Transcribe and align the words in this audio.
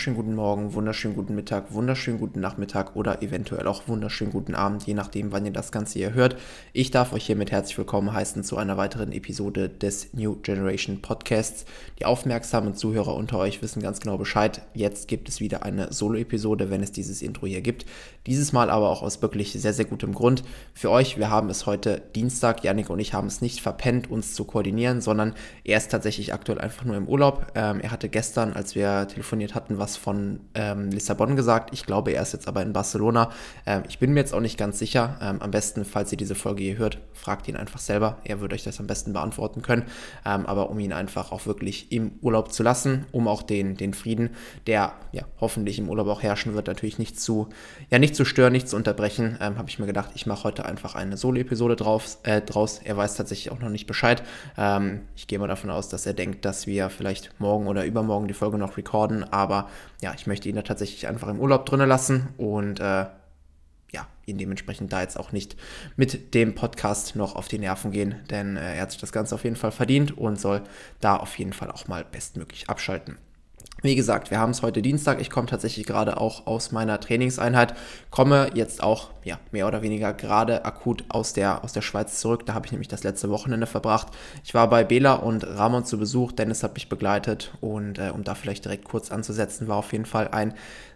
wunderschönen 0.00 0.16
guten 0.16 0.34
Morgen, 0.34 0.72
wunderschönen 0.72 1.14
guten 1.14 1.34
Mittag, 1.34 1.74
wunderschönen 1.74 2.18
guten 2.18 2.40
Nachmittag 2.40 2.96
oder 2.96 3.22
eventuell 3.22 3.66
auch 3.66 3.86
wunderschönen 3.86 4.32
guten 4.32 4.54
Abend, 4.54 4.86
je 4.86 4.94
nachdem, 4.94 5.30
wann 5.30 5.44
ihr 5.44 5.52
das 5.52 5.72
Ganze 5.72 5.98
hier 5.98 6.14
hört. 6.14 6.36
Ich 6.72 6.90
darf 6.90 7.12
euch 7.12 7.26
hiermit 7.26 7.50
herzlich 7.50 7.76
willkommen 7.76 8.10
heißen 8.10 8.42
zu 8.42 8.56
einer 8.56 8.78
weiteren 8.78 9.12
Episode 9.12 9.68
des 9.68 10.14
New 10.14 10.36
Generation 10.36 11.02
Podcasts. 11.02 11.66
Die 11.98 12.06
aufmerksamen 12.06 12.74
Zuhörer 12.74 13.14
unter 13.14 13.36
euch 13.36 13.60
wissen 13.60 13.82
ganz 13.82 14.00
genau 14.00 14.16
Bescheid. 14.16 14.62
Jetzt 14.72 15.06
gibt 15.06 15.28
es 15.28 15.38
wieder 15.38 15.64
eine 15.64 15.92
Solo-Episode, 15.92 16.70
wenn 16.70 16.82
es 16.82 16.92
dieses 16.92 17.20
Intro 17.20 17.46
hier 17.46 17.60
gibt. 17.60 17.84
Dieses 18.26 18.54
Mal 18.54 18.70
aber 18.70 18.88
auch 18.88 19.02
aus 19.02 19.20
wirklich 19.20 19.52
sehr, 19.52 19.74
sehr 19.74 19.84
gutem 19.84 20.14
Grund. 20.14 20.44
Für 20.72 20.90
euch, 20.90 21.18
wir 21.18 21.28
haben 21.28 21.50
es 21.50 21.66
heute 21.66 22.00
Dienstag. 22.14 22.64
Janik 22.64 22.88
und 22.88 23.00
ich 23.00 23.12
haben 23.12 23.26
es 23.26 23.42
nicht 23.42 23.60
verpennt, 23.60 24.10
uns 24.10 24.32
zu 24.32 24.44
koordinieren, 24.44 25.02
sondern 25.02 25.34
er 25.62 25.76
ist 25.76 25.90
tatsächlich 25.90 26.32
aktuell 26.32 26.58
einfach 26.58 26.86
nur 26.86 26.96
im 26.96 27.06
Urlaub. 27.06 27.52
Ähm, 27.54 27.80
er 27.80 27.90
hatte 27.90 28.08
gestern, 28.08 28.54
als 28.54 28.74
wir 28.74 29.06
telefoniert 29.08 29.54
hatten 29.54 29.76
was 29.76 29.89
von 29.96 30.40
ähm, 30.54 30.90
Lissabon 30.90 31.36
gesagt. 31.36 31.70
Ich 31.72 31.86
glaube, 31.86 32.12
er 32.12 32.22
ist 32.22 32.32
jetzt 32.32 32.48
aber 32.48 32.62
in 32.62 32.72
Barcelona. 32.72 33.30
Ähm, 33.66 33.82
ich 33.88 33.98
bin 33.98 34.12
mir 34.12 34.20
jetzt 34.20 34.34
auch 34.34 34.40
nicht 34.40 34.58
ganz 34.58 34.78
sicher. 34.78 35.18
Ähm, 35.20 35.42
am 35.42 35.50
besten, 35.50 35.84
falls 35.84 36.12
ihr 36.12 36.18
diese 36.18 36.34
Folge 36.34 36.62
hier 36.62 36.78
hört, 36.78 36.98
fragt 37.12 37.48
ihn 37.48 37.56
einfach 37.56 37.80
selber. 37.80 38.18
Er 38.24 38.40
würde 38.40 38.54
euch 38.54 38.64
das 38.64 38.80
am 38.80 38.86
besten 38.86 39.12
beantworten 39.12 39.62
können. 39.62 39.84
Ähm, 40.24 40.46
aber 40.46 40.70
um 40.70 40.78
ihn 40.78 40.92
einfach 40.92 41.32
auch 41.32 41.46
wirklich 41.46 41.92
im 41.92 42.12
Urlaub 42.22 42.52
zu 42.52 42.62
lassen, 42.62 43.06
um 43.12 43.28
auch 43.28 43.42
den, 43.42 43.76
den 43.76 43.94
Frieden, 43.94 44.30
der 44.66 44.92
ja 45.12 45.24
hoffentlich 45.40 45.78
im 45.78 45.88
Urlaub 45.88 46.08
auch 46.08 46.22
herrschen 46.22 46.54
wird, 46.54 46.66
natürlich 46.66 46.98
nicht 46.98 47.20
zu, 47.20 47.48
ja, 47.90 47.98
nicht 47.98 48.16
zu 48.16 48.24
stören, 48.24 48.52
nicht 48.52 48.68
zu 48.68 48.76
unterbrechen, 48.76 49.38
ähm, 49.40 49.58
habe 49.58 49.68
ich 49.68 49.78
mir 49.78 49.86
gedacht, 49.86 50.10
ich 50.14 50.26
mache 50.26 50.44
heute 50.44 50.64
einfach 50.64 50.94
eine 50.94 51.16
Solo-Episode 51.16 51.76
äh, 52.24 52.40
draus. 52.40 52.80
Er 52.82 52.96
weiß 52.96 53.16
tatsächlich 53.16 53.52
auch 53.52 53.60
noch 53.60 53.68
nicht 53.68 53.86
Bescheid. 53.86 54.22
Ähm, 54.56 55.00
ich 55.16 55.26
gehe 55.26 55.38
mal 55.38 55.48
davon 55.48 55.70
aus, 55.70 55.88
dass 55.88 56.06
er 56.06 56.14
denkt, 56.14 56.44
dass 56.44 56.66
wir 56.66 56.90
vielleicht 56.90 57.38
morgen 57.38 57.66
oder 57.66 57.84
übermorgen 57.84 58.28
die 58.28 58.34
Folge 58.34 58.58
noch 58.58 58.76
recorden, 58.76 59.24
aber 59.24 59.68
ja, 60.00 60.14
ich 60.14 60.26
möchte 60.26 60.48
ihn 60.48 60.56
da 60.56 60.62
tatsächlich 60.62 61.06
einfach 61.06 61.28
im 61.28 61.40
Urlaub 61.40 61.66
drinnen 61.66 61.88
lassen 61.88 62.28
und 62.36 62.80
äh, 62.80 63.06
ja, 63.92 64.06
ihn 64.26 64.38
dementsprechend 64.38 64.92
da 64.92 65.00
jetzt 65.00 65.18
auch 65.18 65.32
nicht 65.32 65.56
mit 65.96 66.34
dem 66.34 66.54
Podcast 66.54 67.16
noch 67.16 67.36
auf 67.36 67.48
die 67.48 67.58
Nerven 67.58 67.90
gehen, 67.90 68.16
denn 68.30 68.56
äh, 68.56 68.76
er 68.76 68.82
hat 68.82 68.92
sich 68.92 69.00
das 69.00 69.12
Ganze 69.12 69.34
auf 69.34 69.44
jeden 69.44 69.56
Fall 69.56 69.72
verdient 69.72 70.16
und 70.16 70.40
soll 70.40 70.62
da 71.00 71.16
auf 71.16 71.38
jeden 71.38 71.52
Fall 71.52 71.70
auch 71.70 71.88
mal 71.88 72.04
bestmöglich 72.04 72.68
abschalten. 72.68 73.18
Wie 73.82 73.94
gesagt, 73.94 74.30
wir 74.30 74.38
haben 74.38 74.50
es 74.50 74.60
heute 74.60 74.82
Dienstag. 74.82 75.22
Ich 75.22 75.30
komme 75.30 75.46
tatsächlich 75.46 75.86
gerade 75.86 76.20
auch 76.20 76.46
aus 76.46 76.70
meiner 76.70 77.00
Trainingseinheit, 77.00 77.74
komme 78.10 78.50
jetzt 78.52 78.82
auch 78.82 79.08
ja, 79.24 79.38
mehr 79.52 79.66
oder 79.66 79.80
weniger 79.80 80.12
gerade 80.12 80.66
akut 80.66 81.04
aus 81.08 81.32
der, 81.32 81.64
aus 81.64 81.72
der 81.72 81.80
Schweiz 81.80 82.20
zurück. 82.20 82.44
Da 82.44 82.52
habe 82.52 82.66
ich 82.66 82.72
nämlich 82.72 82.88
das 82.88 83.04
letzte 83.04 83.30
Wochenende 83.30 83.66
verbracht. 83.66 84.08
Ich 84.44 84.52
war 84.52 84.68
bei 84.68 84.84
Bela 84.84 85.14
und 85.14 85.46
Ramon 85.46 85.86
zu 85.86 85.98
Besuch. 85.98 86.32
Dennis 86.32 86.62
hat 86.62 86.74
mich 86.74 86.90
begleitet 86.90 87.52
und 87.62 87.98
äh, 87.98 88.10
um 88.12 88.22
da 88.22 88.34
vielleicht 88.34 88.66
direkt 88.66 88.84
kurz 88.84 89.10
anzusetzen, 89.10 89.66
war 89.66 89.78
auf 89.78 89.92
jeden 89.92 90.06
Fall 90.06 90.28
ein 90.28 90.52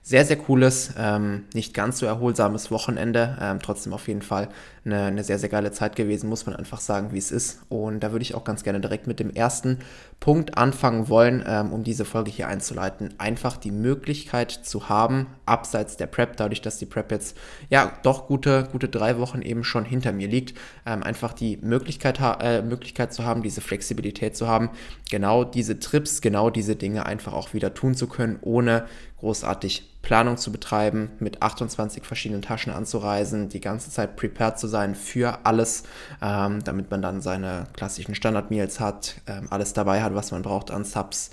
sehr, 0.06 0.26
sehr 0.26 0.36
cooles, 0.36 0.92
ähm, 0.98 1.44
nicht 1.54 1.72
ganz 1.72 1.98
so 1.98 2.04
erholsames 2.04 2.70
Wochenende. 2.70 3.38
Ähm, 3.40 3.58
trotzdem 3.62 3.94
auf 3.94 4.06
jeden 4.06 4.20
Fall 4.20 4.50
eine, 4.84 5.04
eine 5.04 5.24
sehr, 5.24 5.38
sehr 5.38 5.48
geile 5.48 5.72
Zeit 5.72 5.96
gewesen, 5.96 6.28
muss 6.28 6.44
man 6.44 6.54
einfach 6.54 6.80
sagen, 6.80 7.12
wie 7.12 7.18
es 7.18 7.30
ist. 7.30 7.62
Und 7.70 8.00
da 8.00 8.12
würde 8.12 8.22
ich 8.22 8.34
auch 8.34 8.44
ganz 8.44 8.64
gerne 8.64 8.80
direkt 8.80 9.06
mit 9.06 9.18
dem 9.18 9.30
ersten 9.30 9.78
Punkt 10.20 10.58
anfangen 10.58 11.08
wollen, 11.08 11.42
ähm, 11.46 11.72
um 11.72 11.84
diese 11.84 12.04
Folge 12.04 12.30
hier 12.30 12.48
einzuleiten. 12.48 13.14
Einfach 13.16 13.56
die 13.56 13.70
Möglichkeit 13.70 14.50
zu 14.50 14.90
haben, 14.90 15.26
abseits 15.46 15.96
der 15.96 16.06
Prep, 16.06 16.36
dadurch, 16.36 16.60
dass 16.60 16.76
die 16.76 16.86
Prep 16.86 17.10
jetzt 17.10 17.34
ja 17.70 17.90
doch 18.02 18.26
gute, 18.26 18.68
gute 18.70 18.90
drei 18.90 19.18
Wochen 19.18 19.40
eben 19.40 19.64
schon 19.64 19.86
hinter 19.86 20.12
mir 20.12 20.28
liegt, 20.28 20.54
ähm, 20.84 21.02
einfach 21.02 21.32
die 21.32 21.56
Möglichkeit, 21.56 22.20
äh, 22.20 22.60
Möglichkeit 22.60 23.14
zu 23.14 23.24
haben, 23.24 23.42
diese 23.42 23.62
Flexibilität 23.62 24.36
zu 24.36 24.48
haben, 24.48 24.68
genau 25.14 25.44
diese 25.44 25.78
Trips, 25.78 26.22
genau 26.22 26.50
diese 26.50 26.74
Dinge 26.74 27.06
einfach 27.06 27.34
auch 27.34 27.54
wieder 27.54 27.72
tun 27.72 27.94
zu 27.94 28.08
können, 28.08 28.40
ohne 28.42 28.86
großartig 29.20 29.88
Planung 30.02 30.36
zu 30.38 30.50
betreiben, 30.50 31.12
mit 31.20 31.40
28 31.40 32.02
verschiedenen 32.02 32.42
Taschen 32.42 32.72
anzureisen, 32.72 33.48
die 33.48 33.60
ganze 33.60 33.92
Zeit 33.92 34.16
prepared 34.16 34.58
zu 34.58 34.66
sein 34.66 34.96
für 34.96 35.46
alles, 35.46 35.84
ähm, 36.20 36.64
damit 36.64 36.90
man 36.90 37.00
dann 37.00 37.20
seine 37.20 37.68
klassischen 37.74 38.16
Standard-Meals 38.16 38.80
hat, 38.80 39.14
ähm, 39.28 39.46
alles 39.50 39.72
dabei 39.72 40.02
hat, 40.02 40.16
was 40.16 40.32
man 40.32 40.42
braucht 40.42 40.72
an 40.72 40.82
Subs 40.82 41.30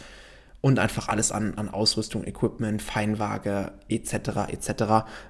und 0.62 0.80
einfach 0.80 1.10
alles 1.10 1.32
an, 1.32 1.56
an 1.58 1.70
Ausrüstung, 1.70 2.24
Equipment, 2.24 2.82
Feinwaage 2.82 3.74
etc. 3.90 4.14
etc. 4.50 4.84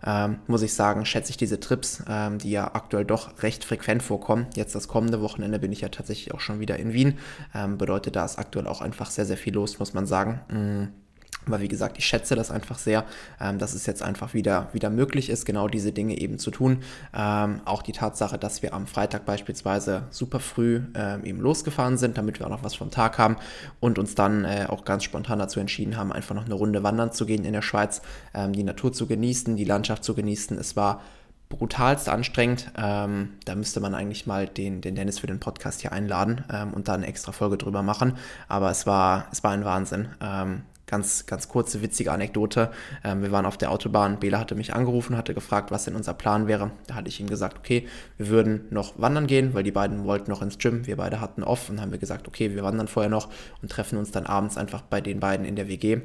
Ähm, 0.05 0.39
muss 0.47 0.61
ich 0.61 0.73
sagen, 0.73 1.05
schätze 1.05 1.31
ich 1.31 1.37
diese 1.37 1.59
Trips, 1.59 2.03
ähm, 2.07 2.37
die 2.37 2.51
ja 2.51 2.73
aktuell 2.73 3.05
doch 3.05 3.41
recht 3.41 3.63
frequent 3.63 4.03
vorkommen. 4.03 4.47
Jetzt 4.55 4.75
das 4.75 4.87
kommende 4.87 5.21
Wochenende 5.21 5.59
bin 5.59 5.71
ich 5.71 5.81
ja 5.81 5.89
tatsächlich 5.89 6.33
auch 6.33 6.41
schon 6.41 6.59
wieder 6.59 6.77
in 6.77 6.93
Wien. 6.93 7.17
Ähm, 7.55 7.77
bedeutet, 7.77 8.15
da 8.15 8.25
ist 8.25 8.37
aktuell 8.37 8.67
auch 8.67 8.81
einfach 8.81 9.09
sehr, 9.09 9.25
sehr 9.25 9.37
viel 9.37 9.53
los, 9.53 9.79
muss 9.79 9.93
man 9.93 10.05
sagen. 10.05 10.41
Mm 10.49 11.01
aber 11.47 11.59
wie 11.59 11.67
gesagt, 11.67 11.97
ich 11.97 12.05
schätze 12.05 12.35
das 12.35 12.51
einfach 12.51 12.77
sehr, 12.77 13.05
ähm, 13.39 13.57
dass 13.57 13.73
es 13.73 13.85
jetzt 13.85 14.03
einfach 14.03 14.33
wieder, 14.33 14.69
wieder 14.73 14.89
möglich 14.89 15.29
ist, 15.29 15.45
genau 15.45 15.67
diese 15.67 15.91
Dinge 15.91 16.17
eben 16.19 16.37
zu 16.37 16.51
tun. 16.51 16.83
Ähm, 17.15 17.61
auch 17.65 17.81
die 17.81 17.93
Tatsache, 17.93 18.37
dass 18.37 18.61
wir 18.61 18.73
am 18.73 18.85
Freitag 18.85 19.25
beispielsweise 19.25 20.03
super 20.11 20.39
früh 20.39 20.81
ähm, 20.93 21.25
eben 21.25 21.39
losgefahren 21.39 21.97
sind, 21.97 22.17
damit 22.17 22.39
wir 22.39 22.45
auch 22.45 22.51
noch 22.51 22.63
was 22.63 22.75
vom 22.75 22.91
Tag 22.91 23.17
haben 23.17 23.37
und 23.79 23.97
uns 23.97 24.13
dann 24.13 24.45
äh, 24.45 24.67
auch 24.69 24.85
ganz 24.85 25.03
spontan 25.03 25.39
dazu 25.39 25.59
entschieden 25.59 25.97
haben, 25.97 26.11
einfach 26.11 26.35
noch 26.35 26.45
eine 26.45 26.53
Runde 26.53 26.83
wandern 26.83 27.11
zu 27.11 27.25
gehen 27.25 27.43
in 27.43 27.53
der 27.53 27.63
Schweiz, 27.63 28.01
ähm, 28.33 28.53
die 28.53 28.63
Natur 28.63 28.93
zu 28.93 29.07
genießen, 29.07 29.55
die 29.55 29.65
Landschaft 29.65 30.03
zu 30.03 30.13
genießen. 30.13 30.57
Es 30.59 30.75
war 30.75 31.01
brutalst 31.49 32.07
anstrengend. 32.07 32.71
Ähm, 32.77 33.33
da 33.45 33.55
müsste 33.55 33.79
man 33.79 33.93
eigentlich 33.93 34.25
mal 34.25 34.47
den, 34.47 34.81
den 34.81 34.95
Dennis 34.95 35.19
für 35.19 35.27
den 35.27 35.39
Podcast 35.39 35.81
hier 35.81 35.91
einladen 35.91 36.45
ähm, 36.51 36.73
und 36.73 36.87
da 36.87 36.93
eine 36.93 37.07
extra 37.07 37.31
Folge 37.31 37.57
drüber 37.57 37.83
machen. 37.83 38.17
Aber 38.47 38.71
es 38.71 38.87
war, 38.87 39.27
es 39.31 39.43
war 39.43 39.51
ein 39.51 39.65
Wahnsinn. 39.65 40.07
Ähm, 40.21 40.63
Ganz, 40.91 41.25
ganz 41.25 41.47
kurze, 41.47 41.81
witzige 41.81 42.11
Anekdote. 42.11 42.69
Ähm, 43.05 43.21
wir 43.21 43.31
waren 43.31 43.45
auf 43.45 43.55
der 43.55 43.71
Autobahn. 43.71 44.19
Bela 44.19 44.39
hatte 44.39 44.55
mich 44.55 44.73
angerufen, 44.73 45.15
hatte 45.15 45.33
gefragt, 45.33 45.71
was 45.71 45.85
denn 45.85 45.95
unser 45.95 46.13
Plan 46.13 46.47
wäre. 46.47 46.71
Da 46.87 46.95
hatte 46.95 47.07
ich 47.07 47.21
ihm 47.21 47.27
gesagt, 47.27 47.57
okay, 47.57 47.87
wir 48.17 48.27
würden 48.27 48.65
noch 48.71 48.99
wandern 48.99 49.25
gehen, 49.25 49.53
weil 49.53 49.63
die 49.63 49.71
beiden 49.71 50.03
wollten 50.03 50.29
noch 50.29 50.41
ins 50.41 50.57
Gym. 50.57 50.85
Wir 50.85 50.97
beide 50.97 51.21
hatten 51.21 51.43
off 51.43 51.69
und 51.69 51.79
haben 51.79 51.93
wir 51.93 51.97
gesagt, 51.97 52.27
okay, 52.27 52.53
wir 52.53 52.63
wandern 52.63 52.89
vorher 52.89 53.09
noch 53.09 53.29
und 53.61 53.71
treffen 53.71 53.97
uns 53.97 54.11
dann 54.11 54.25
abends 54.25 54.57
einfach 54.57 54.81
bei 54.81 54.99
den 54.99 55.21
beiden 55.21 55.45
in 55.45 55.55
der 55.55 55.69
WG 55.69 56.01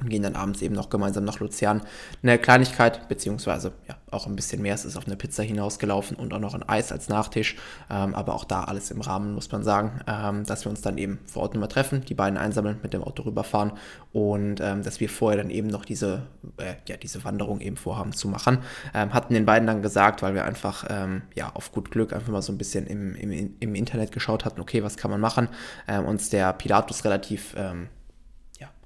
und 0.00 0.10
gehen 0.10 0.22
dann 0.22 0.36
abends 0.36 0.62
eben 0.62 0.74
noch 0.74 0.90
gemeinsam 0.90 1.24
nach 1.24 1.40
Luzern. 1.40 1.82
Eine 2.22 2.38
Kleinigkeit, 2.38 3.08
beziehungsweise 3.08 3.72
ja, 3.88 3.96
auch 4.10 4.26
ein 4.26 4.36
bisschen 4.36 4.62
mehr. 4.62 4.74
Es 4.74 4.84
ist 4.84 4.96
auf 4.96 5.06
eine 5.06 5.16
Pizza 5.16 5.42
hinausgelaufen 5.42 6.16
und 6.16 6.32
auch 6.32 6.38
noch 6.38 6.54
ein 6.54 6.68
Eis 6.68 6.92
als 6.92 7.08
Nachtisch. 7.08 7.56
Ähm, 7.90 8.14
aber 8.14 8.34
auch 8.34 8.44
da 8.44 8.64
alles 8.64 8.90
im 8.90 9.00
Rahmen, 9.00 9.34
muss 9.34 9.50
man 9.50 9.62
sagen, 9.62 10.00
ähm, 10.06 10.44
dass 10.44 10.64
wir 10.64 10.70
uns 10.70 10.82
dann 10.82 10.98
eben 10.98 11.18
vor 11.26 11.42
Ort 11.42 11.54
nochmal 11.54 11.68
treffen, 11.68 12.04
die 12.04 12.14
beiden 12.14 12.38
einsammeln, 12.38 12.78
mit 12.82 12.92
dem 12.92 13.02
Auto 13.02 13.22
rüberfahren 13.22 13.72
und 14.12 14.60
ähm, 14.60 14.82
dass 14.82 15.00
wir 15.00 15.08
vorher 15.08 15.42
dann 15.42 15.50
eben 15.50 15.68
noch 15.68 15.84
diese, 15.84 16.22
äh, 16.58 16.74
ja, 16.86 16.96
diese 16.96 17.24
Wanderung 17.24 17.60
eben 17.60 17.76
vorhaben 17.76 18.12
zu 18.12 18.28
machen. 18.28 18.58
Ähm, 18.94 19.14
hatten 19.14 19.34
den 19.34 19.46
beiden 19.46 19.66
dann 19.66 19.82
gesagt, 19.82 20.22
weil 20.22 20.34
wir 20.34 20.44
einfach 20.44 20.84
ähm, 20.88 21.22
ja, 21.34 21.50
auf 21.54 21.72
gut 21.72 21.90
Glück 21.90 22.12
einfach 22.12 22.32
mal 22.32 22.42
so 22.42 22.52
ein 22.52 22.58
bisschen 22.58 22.86
im, 22.86 23.14
im, 23.14 23.54
im 23.58 23.74
Internet 23.74 24.12
geschaut 24.12 24.44
hatten, 24.44 24.60
okay, 24.60 24.82
was 24.82 24.96
kann 24.96 25.10
man 25.10 25.20
machen. 25.20 25.48
Ähm, 25.88 26.04
uns 26.04 26.28
der 26.30 26.52
Pilatus 26.52 27.04
relativ 27.04 27.54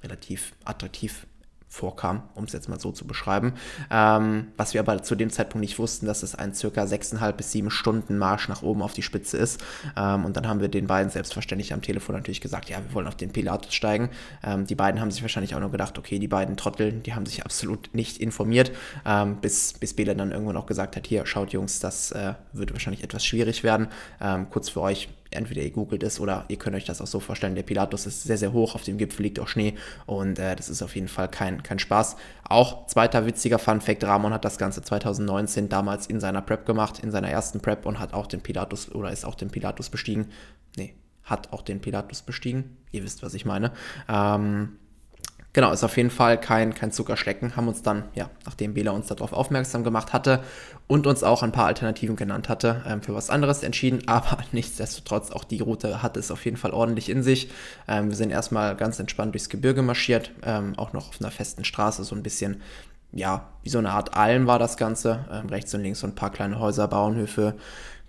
relativ 0.03 0.53
attraktiv 0.65 1.27
vorkam, 1.71 2.25
um 2.35 2.45
es 2.45 2.53
jetzt 2.53 2.69
mal 2.69 2.81
so 2.81 2.91
zu 2.91 3.07
beschreiben. 3.07 3.55
Ähm, 3.93 4.49
was 4.57 4.75
wir 4.75 4.81
aber 4.81 5.05
zu 5.05 5.15
dem 5.15 5.31
Zeitpunkt 5.31 5.61
nicht 5.61 5.79
wussten, 5.79 6.05
dass 6.05 6.25
es 6.25 6.35
ein 6.35 6.53
circa 6.53 6.83
6,5 6.83 7.33
bis 7.33 7.53
7 7.53 7.71
Stunden 7.71 8.19
Marsch 8.19 8.49
nach 8.49 8.63
oben 8.63 8.83
auf 8.83 8.93
die 8.93 9.03
Spitze 9.03 9.37
ist. 9.37 9.63
Ähm, 9.97 10.25
und 10.25 10.37
dann 10.37 10.49
haben 10.49 10.61
wir 10.61 10.69
den 10.69 10.89
beiden 10.89 11.11
selbstverständlich 11.13 11.73
am 11.73 11.81
Telefon 11.81 12.17
natürlich 12.17 12.41
gesagt, 12.41 12.69
ja, 12.69 12.79
wir 12.79 12.93
wollen 12.93 13.07
auf 13.07 13.15
den 13.15 13.31
Pilatus 13.31 13.73
steigen. 13.73 14.11
Ähm, 14.43 14.67
die 14.67 14.75
beiden 14.75 15.01
haben 15.01 15.13
sich 15.13 15.23
wahrscheinlich 15.23 15.55
auch 15.55 15.61
nur 15.61 15.71
gedacht, 15.71 15.97
okay, 15.97 16.19
die 16.19 16.29
beiden 16.29 16.57
Trotteln, 16.57 17.05
die 17.05 17.15
haben 17.15 17.25
sich 17.25 17.45
absolut 17.45 17.95
nicht 17.95 18.19
informiert, 18.19 18.73
ähm, 19.07 19.37
bis, 19.37 19.75
bis 19.75 19.95
Bela 19.95 20.15
dann 20.15 20.33
irgendwann 20.33 20.57
auch 20.57 20.67
gesagt 20.67 20.97
hat, 20.97 21.07
hier, 21.07 21.25
schaut 21.25 21.53
Jungs, 21.53 21.79
das 21.79 22.11
äh, 22.11 22.35
wird 22.53 22.73
wahrscheinlich 22.73 23.05
etwas 23.05 23.25
schwierig 23.25 23.63
werden. 23.63 23.87
Ähm, 24.21 24.51
kurz 24.51 24.71
für 24.71 24.81
euch, 24.81 25.09
entweder 25.31 25.63
ihr 25.63 25.71
googelt 25.71 26.03
es 26.03 26.21
oder 26.21 26.45
ihr 26.49 26.57
könnt 26.57 26.77
euch 26.77 26.85
das 26.85 27.01
auch 27.01 27.07
so 27.07 27.21
vorstellen, 27.21 27.55
der 27.55 27.63
Pilatus 27.63 28.07
ist 28.07 28.25
sehr, 28.25 28.39
sehr 28.39 28.53
hoch, 28.53 28.75
auf 28.75 28.83
dem 28.83 28.99
Gipfel 28.99 29.23
liegt 29.23 29.41
auch 29.41 29.49
Schnee 29.49 29.75
und 30.07 30.39
äh, 30.39 30.57
das 30.57 30.69
ist 30.69 30.83
auf 30.83 30.95
jeden 30.95 31.09
Fall 31.09 31.29
kein, 31.29 31.63
kein 31.63 31.79
Spaß. 31.79 32.17
Auch 32.45 32.87
zweiter 32.87 33.27
witziger 33.27 33.59
Fun 33.59 33.81
Fact, 33.81 34.05
Ramon 34.05 34.33
hat 34.33 34.45
das 34.45 34.59
Ganze 34.59 34.83
2019 34.83 35.69
damals 35.69 36.07
in 36.07 36.21
seiner 36.21 36.43
Prep 36.43 36.67
gemacht, 36.67 36.99
in 36.99 37.11
seiner 37.11 37.29
ersten 37.29 37.61
Prep 37.61 37.87
und 37.87 37.99
hat 37.99 38.15
auch 38.15 38.27
den 38.27 38.41
Pilatus 38.41 38.93
oder 38.93 39.11
ist 39.11 39.25
auch 39.25 39.35
den 39.35 39.51
Pilatus 39.51 39.89
bestiegen. 39.91 40.29
Nee, 40.77 40.95
hat 41.25 41.53
auch 41.53 41.63
den 41.63 41.81
Pilatus 41.81 42.23
bestiegen. 42.23 42.77
Ihr 42.93 43.05
wisst, 43.05 43.23
was 43.23 43.35
ich 43.35 43.45
meine. 43.45 43.73
Ähm, 44.09 44.77
Genau, 45.53 45.73
ist 45.73 45.83
auf 45.83 45.97
jeden 45.97 46.11
Fall 46.11 46.39
kein, 46.41 46.75
kein 46.75 46.93
Zuckerschlecken. 46.93 47.57
Haben 47.57 47.67
uns 47.67 47.83
dann, 47.83 48.05
ja, 48.15 48.31
nachdem 48.47 48.75
Bela 48.75 48.93
uns 48.93 49.09
darauf 49.09 49.33
aufmerksam 49.33 49.83
gemacht 49.83 50.13
hatte 50.13 50.45
und 50.87 51.09
uns 51.09 51.25
auch 51.25 51.43
ein 51.43 51.51
paar 51.51 51.67
Alternativen 51.67 52.15
genannt 52.15 52.49
hatte, 52.49 52.85
ähm, 52.87 53.03
für 53.03 53.15
was 53.15 53.31
anderes 53.31 53.65
entschieden. 53.65 54.03
Aber 54.07 54.39
nichtsdestotrotz, 54.53 55.33
auch 55.33 55.43
die 55.43 55.61
Route 55.61 56.03
hat 56.03 56.17
es 56.17 56.31
auf 56.31 56.45
jeden 56.45 56.57
Fall 56.57 56.71
ordentlich 56.71 57.09
in 57.09 57.25
sich. 57.25 57.51
Ähm, 57.89 58.11
wir 58.11 58.17
sind 58.17 58.31
erstmal 58.31 58.77
ganz 58.77 59.01
entspannt 59.01 59.35
durchs 59.35 59.49
Gebirge 59.49 59.83
marschiert, 59.83 60.31
ähm, 60.45 60.75
auch 60.77 60.93
noch 60.93 61.09
auf 61.09 61.21
einer 61.21 61.33
festen 61.33 61.65
Straße, 61.65 62.05
so 62.05 62.15
ein 62.15 62.23
bisschen, 62.23 62.63
ja, 63.13 63.49
wie 63.65 63.71
so 63.71 63.79
eine 63.79 63.91
Art 63.91 64.15
Alm 64.15 64.47
war 64.47 64.61
das 64.61 64.77
Ganze. 64.77 65.25
Ähm, 65.33 65.49
rechts 65.49 65.75
und 65.75 65.83
links 65.83 65.99
so 65.99 66.07
ein 66.07 66.15
paar 66.15 66.31
kleine 66.31 66.61
Häuser, 66.61 66.87
Bauernhöfe, 66.87 67.57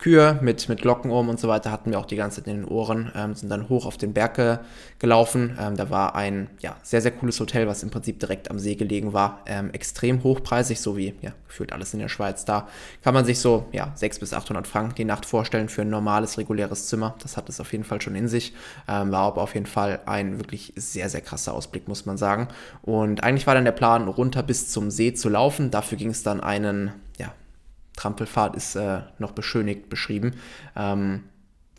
Kühe 0.01 0.39
mit, 0.41 0.67
mit 0.67 0.81
Glocken 0.81 1.11
um 1.11 1.29
und 1.29 1.39
so 1.39 1.47
weiter 1.47 1.71
hatten 1.71 1.91
wir 1.91 1.99
auch 1.99 2.07
die 2.07 2.15
ganze 2.15 2.41
Zeit 2.41 2.51
in 2.51 2.61
den 2.61 2.65
Ohren, 2.65 3.11
ähm, 3.15 3.35
sind 3.35 3.49
dann 3.49 3.69
hoch 3.69 3.85
auf 3.85 3.97
den 3.97 4.13
Berg 4.13 4.35
ge 4.35 4.57
gelaufen. 4.97 5.57
Ähm, 5.59 5.75
da 5.77 5.89
war 5.89 6.15
ein 6.15 6.49
ja, 6.59 6.75
sehr, 6.81 7.01
sehr 7.01 7.11
cooles 7.11 7.39
Hotel, 7.39 7.67
was 7.67 7.83
im 7.83 7.91
Prinzip 7.91 8.19
direkt 8.19 8.49
am 8.49 8.57
See 8.57 8.75
gelegen 8.75 9.13
war. 9.13 9.41
Ähm, 9.45 9.71
extrem 9.71 10.23
hochpreisig, 10.23 10.79
so 10.79 10.97
wie 10.97 11.13
ja, 11.21 11.33
gefühlt 11.47 11.71
alles 11.71 11.93
in 11.93 11.99
der 11.99 12.07
Schweiz. 12.07 12.45
Da 12.45 12.67
kann 13.03 13.13
man 13.13 13.25
sich 13.25 13.39
so 13.39 13.67
ja, 13.71 13.91
600 13.93 14.19
bis 14.19 14.33
800 14.33 14.67
Franken 14.67 14.95
die 14.95 15.05
Nacht 15.05 15.25
vorstellen 15.25 15.69
für 15.69 15.83
ein 15.83 15.89
normales, 15.89 16.39
reguläres 16.39 16.87
Zimmer. 16.87 17.15
Das 17.21 17.37
hat 17.37 17.47
es 17.49 17.59
auf 17.59 17.71
jeden 17.71 17.83
Fall 17.83 18.01
schon 18.01 18.15
in 18.15 18.27
sich. 18.27 18.53
Ähm, 18.87 19.11
war 19.11 19.21
aber 19.21 19.43
auf 19.43 19.53
jeden 19.53 19.67
Fall 19.67 19.99
ein 20.07 20.39
wirklich 20.39 20.73
sehr, 20.75 21.09
sehr 21.09 21.21
krasser 21.21 21.53
Ausblick, 21.53 21.87
muss 21.87 22.07
man 22.07 22.17
sagen. 22.17 22.47
Und 22.81 23.23
eigentlich 23.23 23.45
war 23.45 23.53
dann 23.53 23.65
der 23.65 23.71
Plan, 23.71 24.07
runter 24.07 24.41
bis 24.41 24.69
zum 24.69 24.89
See 24.89 25.13
zu 25.13 25.29
laufen. 25.29 25.69
Dafür 25.69 25.99
ging 25.99 26.09
es 26.09 26.23
dann 26.23 26.41
einen 26.41 26.91
Trampelfahrt 28.01 28.55
ist 28.55 28.75
äh, 28.75 29.01
noch 29.19 29.31
beschönigt 29.31 29.89
beschrieben. 29.89 30.33
Ähm, 30.75 31.23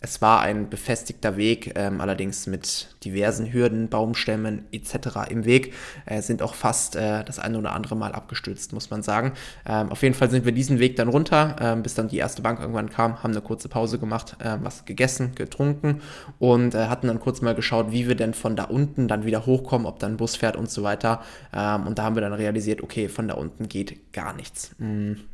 es 0.04 0.20
war 0.20 0.40
ein 0.40 0.68
befestigter 0.68 1.36
Weg, 1.36 1.74
ähm, 1.76 2.00
allerdings 2.00 2.48
mit 2.48 2.96
diversen 3.04 3.52
Hürden, 3.52 3.88
Baumstämmen 3.88 4.64
etc. 4.72 5.30
im 5.30 5.44
Weg, 5.44 5.74
äh, 6.06 6.20
sind 6.20 6.42
auch 6.42 6.54
fast 6.54 6.96
äh, 6.96 7.22
das 7.24 7.38
eine 7.38 7.56
oder 7.56 7.72
andere 7.72 7.94
Mal 7.94 8.12
abgestürzt, 8.12 8.72
muss 8.72 8.90
man 8.90 9.04
sagen. 9.04 9.32
Ähm, 9.64 9.90
auf 9.90 10.02
jeden 10.02 10.16
Fall 10.16 10.28
sind 10.28 10.44
wir 10.44 10.50
diesen 10.50 10.80
Weg 10.80 10.96
dann 10.96 11.06
runter, 11.06 11.54
ähm, 11.60 11.84
bis 11.84 11.94
dann 11.94 12.08
die 12.08 12.18
erste 12.18 12.42
Bank 12.42 12.58
irgendwann 12.58 12.90
kam, 12.90 13.22
haben 13.22 13.30
eine 13.30 13.42
kurze 13.42 13.68
Pause 13.68 14.00
gemacht, 14.00 14.36
äh, 14.40 14.56
was 14.60 14.84
gegessen, 14.84 15.36
getrunken 15.36 16.02
und 16.40 16.74
äh, 16.74 16.88
hatten 16.88 17.06
dann 17.06 17.20
kurz 17.20 17.40
mal 17.40 17.54
geschaut, 17.54 17.92
wie 17.92 18.08
wir 18.08 18.16
denn 18.16 18.34
von 18.34 18.56
da 18.56 18.64
unten 18.64 19.06
dann 19.06 19.24
wieder 19.24 19.46
hochkommen, 19.46 19.86
ob 19.86 20.00
dann 20.00 20.14
ein 20.14 20.16
Bus 20.16 20.34
fährt 20.34 20.56
und 20.56 20.68
so 20.68 20.82
weiter. 20.82 21.22
Ähm, 21.54 21.86
und 21.86 22.00
da 22.00 22.02
haben 22.02 22.16
wir 22.16 22.22
dann 22.22 22.32
realisiert, 22.32 22.82
okay, 22.82 23.08
von 23.08 23.28
da 23.28 23.34
unten 23.34 23.68
geht 23.68 24.12
gar 24.12 24.34
nichts. 24.34 24.72
Mhm. 24.78 25.31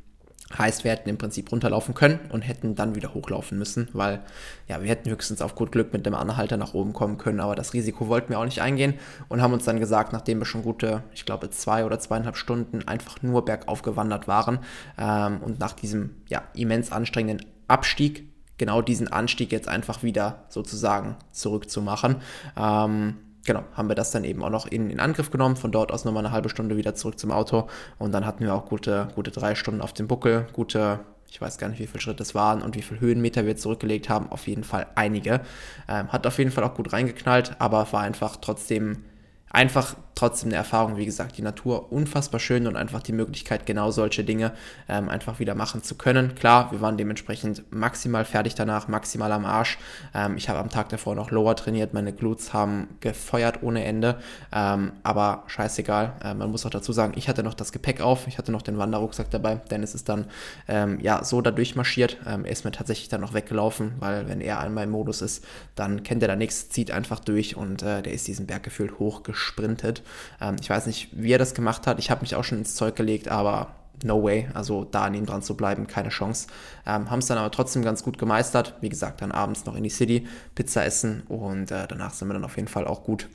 Heißt, 0.56 0.82
wir 0.82 0.92
hätten 0.92 1.10
im 1.10 1.18
Prinzip 1.18 1.52
runterlaufen 1.52 1.92
können 1.92 2.20
und 2.30 2.40
hätten 2.40 2.74
dann 2.74 2.94
wieder 2.94 3.12
hochlaufen 3.12 3.58
müssen, 3.58 3.88
weil 3.92 4.20
ja, 4.66 4.80
wir 4.82 4.88
hätten 4.88 5.10
höchstens 5.10 5.42
auf 5.42 5.54
gut 5.54 5.72
Glück 5.72 5.92
mit 5.92 6.06
dem 6.06 6.14
Anhalter 6.14 6.56
nach 6.56 6.72
oben 6.72 6.94
kommen 6.94 7.18
können, 7.18 7.40
aber 7.40 7.54
das 7.54 7.74
Risiko 7.74 8.08
wollten 8.08 8.30
wir 8.30 8.38
auch 8.38 8.46
nicht 8.46 8.62
eingehen 8.62 8.94
und 9.28 9.42
haben 9.42 9.52
uns 9.52 9.66
dann 9.66 9.78
gesagt, 9.78 10.14
nachdem 10.14 10.38
wir 10.38 10.46
schon 10.46 10.62
gute, 10.62 11.02
ich 11.12 11.26
glaube, 11.26 11.50
zwei 11.50 11.84
oder 11.84 12.00
zweieinhalb 12.00 12.38
Stunden 12.38 12.88
einfach 12.88 13.20
nur 13.20 13.44
bergauf 13.44 13.82
gewandert 13.82 14.26
waren 14.26 14.60
ähm, 14.96 15.42
und 15.42 15.60
nach 15.60 15.74
diesem 15.74 16.14
ja, 16.28 16.42
immens 16.54 16.92
anstrengenden 16.92 17.46
Abstieg, 17.66 18.24
genau 18.56 18.80
diesen 18.80 19.08
Anstieg 19.08 19.52
jetzt 19.52 19.68
einfach 19.68 20.02
wieder 20.02 20.44
sozusagen 20.48 21.16
zurückzumachen. 21.30 22.16
Ähm, 22.56 23.16
genau, 23.48 23.64
haben 23.72 23.88
wir 23.88 23.96
das 23.96 24.12
dann 24.12 24.22
eben 24.22 24.44
auch 24.44 24.50
noch 24.50 24.66
in, 24.66 24.90
in 24.90 25.00
Angriff 25.00 25.30
genommen. 25.30 25.56
Von 25.56 25.72
dort 25.72 25.90
aus 25.90 26.04
nochmal 26.04 26.24
eine 26.24 26.32
halbe 26.32 26.48
Stunde 26.48 26.76
wieder 26.76 26.94
zurück 26.94 27.18
zum 27.18 27.32
Auto. 27.32 27.66
Und 27.98 28.12
dann 28.12 28.24
hatten 28.24 28.44
wir 28.44 28.54
auch 28.54 28.66
gute, 28.66 29.08
gute 29.16 29.32
drei 29.32 29.56
Stunden 29.56 29.80
auf 29.80 29.92
dem 29.92 30.06
Buckel, 30.06 30.46
gute 30.52 31.00
ich 31.30 31.42
weiß 31.42 31.58
gar 31.58 31.68
nicht, 31.68 31.78
wie 31.78 31.86
viele 31.86 32.00
Schritte 32.00 32.22
es 32.22 32.34
waren 32.34 32.62
und 32.62 32.74
wie 32.74 32.80
viele 32.80 33.00
Höhenmeter 33.00 33.44
wir 33.44 33.54
zurückgelegt 33.56 34.08
haben. 34.08 34.30
Auf 34.30 34.46
jeden 34.46 34.64
Fall 34.64 34.86
einige. 34.94 35.40
Ähm, 35.86 36.08
hat 36.08 36.26
auf 36.26 36.38
jeden 36.38 36.50
Fall 36.50 36.64
auch 36.64 36.74
gut 36.74 36.92
reingeknallt, 36.92 37.56
aber 37.58 37.86
war 37.92 38.00
einfach 38.00 38.36
trotzdem 38.36 39.04
einfach 39.50 39.96
trotzdem 40.18 40.48
eine 40.48 40.56
Erfahrung, 40.56 40.96
wie 40.96 41.06
gesagt, 41.06 41.38
die 41.38 41.42
Natur 41.42 41.92
unfassbar 41.92 42.40
schön 42.40 42.66
und 42.66 42.76
einfach 42.76 43.02
die 43.02 43.12
Möglichkeit, 43.12 43.66
genau 43.66 43.92
solche 43.92 44.24
Dinge 44.24 44.52
ähm, 44.88 45.08
einfach 45.08 45.38
wieder 45.38 45.54
machen 45.54 45.84
zu 45.84 45.94
können. 45.94 46.34
Klar, 46.34 46.72
wir 46.72 46.80
waren 46.80 46.96
dementsprechend 46.96 47.62
maximal 47.70 48.24
fertig 48.24 48.56
danach, 48.56 48.88
maximal 48.88 49.30
am 49.30 49.44
Arsch. 49.44 49.78
Ähm, 50.14 50.36
ich 50.36 50.48
habe 50.48 50.58
am 50.58 50.70
Tag 50.70 50.88
davor 50.88 51.14
noch 51.14 51.30
Lower 51.30 51.54
trainiert, 51.54 51.94
meine 51.94 52.12
Glutes 52.12 52.52
haben 52.52 52.88
gefeuert 52.98 53.62
ohne 53.62 53.84
Ende, 53.84 54.18
ähm, 54.52 54.92
aber 55.04 55.44
scheißegal. 55.46 56.14
Äh, 56.24 56.34
man 56.34 56.50
muss 56.50 56.66
auch 56.66 56.70
dazu 56.70 56.92
sagen, 56.92 57.12
ich 57.14 57.28
hatte 57.28 57.44
noch 57.44 57.54
das 57.54 57.70
Gepäck 57.70 58.00
auf, 58.00 58.26
ich 58.26 58.38
hatte 58.38 58.50
noch 58.50 58.62
den 58.62 58.76
Wanderrucksack 58.76 59.30
dabei. 59.30 59.56
Dennis 59.70 59.94
ist 59.94 60.08
dann 60.08 60.26
ähm, 60.66 60.98
ja 61.00 61.22
so 61.22 61.40
da 61.42 61.52
durchmarschiert. 61.52 62.16
Ähm, 62.26 62.44
er 62.44 62.50
ist 62.50 62.64
mir 62.64 62.72
tatsächlich 62.72 63.08
dann 63.08 63.20
noch 63.20 63.34
weggelaufen, 63.34 63.92
weil 64.00 64.28
wenn 64.28 64.40
er 64.40 64.58
einmal 64.58 64.82
im 64.84 64.90
Modus 64.90 65.22
ist, 65.22 65.44
dann 65.76 66.02
kennt 66.02 66.22
er 66.22 66.28
da 66.28 66.34
nichts, 66.34 66.70
zieht 66.70 66.90
einfach 66.90 67.20
durch 67.20 67.56
und 67.56 67.84
äh, 67.84 68.02
der 68.02 68.12
ist 68.12 68.26
diesen 68.26 68.46
Berg 68.46 68.64
gefühlt 68.64 68.98
hochgesprintet. 68.98 70.02
Ähm, 70.40 70.56
ich 70.60 70.68
weiß 70.68 70.86
nicht, 70.86 71.08
wie 71.12 71.32
er 71.32 71.38
das 71.38 71.54
gemacht 71.54 71.86
hat. 71.86 71.98
Ich 71.98 72.10
habe 72.10 72.22
mich 72.22 72.34
auch 72.34 72.44
schon 72.44 72.58
ins 72.58 72.74
Zeug 72.74 72.96
gelegt, 72.96 73.28
aber 73.28 73.74
no 74.04 74.22
way. 74.22 74.48
Also 74.54 74.84
da 74.84 75.04
an 75.04 75.14
ihm 75.14 75.26
dran 75.26 75.42
zu 75.42 75.56
bleiben, 75.56 75.86
keine 75.86 76.10
Chance. 76.10 76.48
Ähm, 76.86 77.10
Haben 77.10 77.18
es 77.18 77.26
dann 77.26 77.38
aber 77.38 77.50
trotzdem 77.50 77.82
ganz 77.82 78.02
gut 78.02 78.18
gemeistert. 78.18 78.74
Wie 78.80 78.88
gesagt, 78.88 79.22
dann 79.22 79.32
abends 79.32 79.64
noch 79.64 79.74
in 79.74 79.82
die 79.82 79.90
City, 79.90 80.26
Pizza 80.54 80.84
essen 80.84 81.22
und 81.28 81.70
äh, 81.70 81.86
danach 81.88 82.12
sind 82.12 82.28
wir 82.28 82.34
dann 82.34 82.44
auf 82.44 82.56
jeden 82.56 82.68
Fall 82.68 82.86
auch 82.86 83.02
gut 83.04 83.28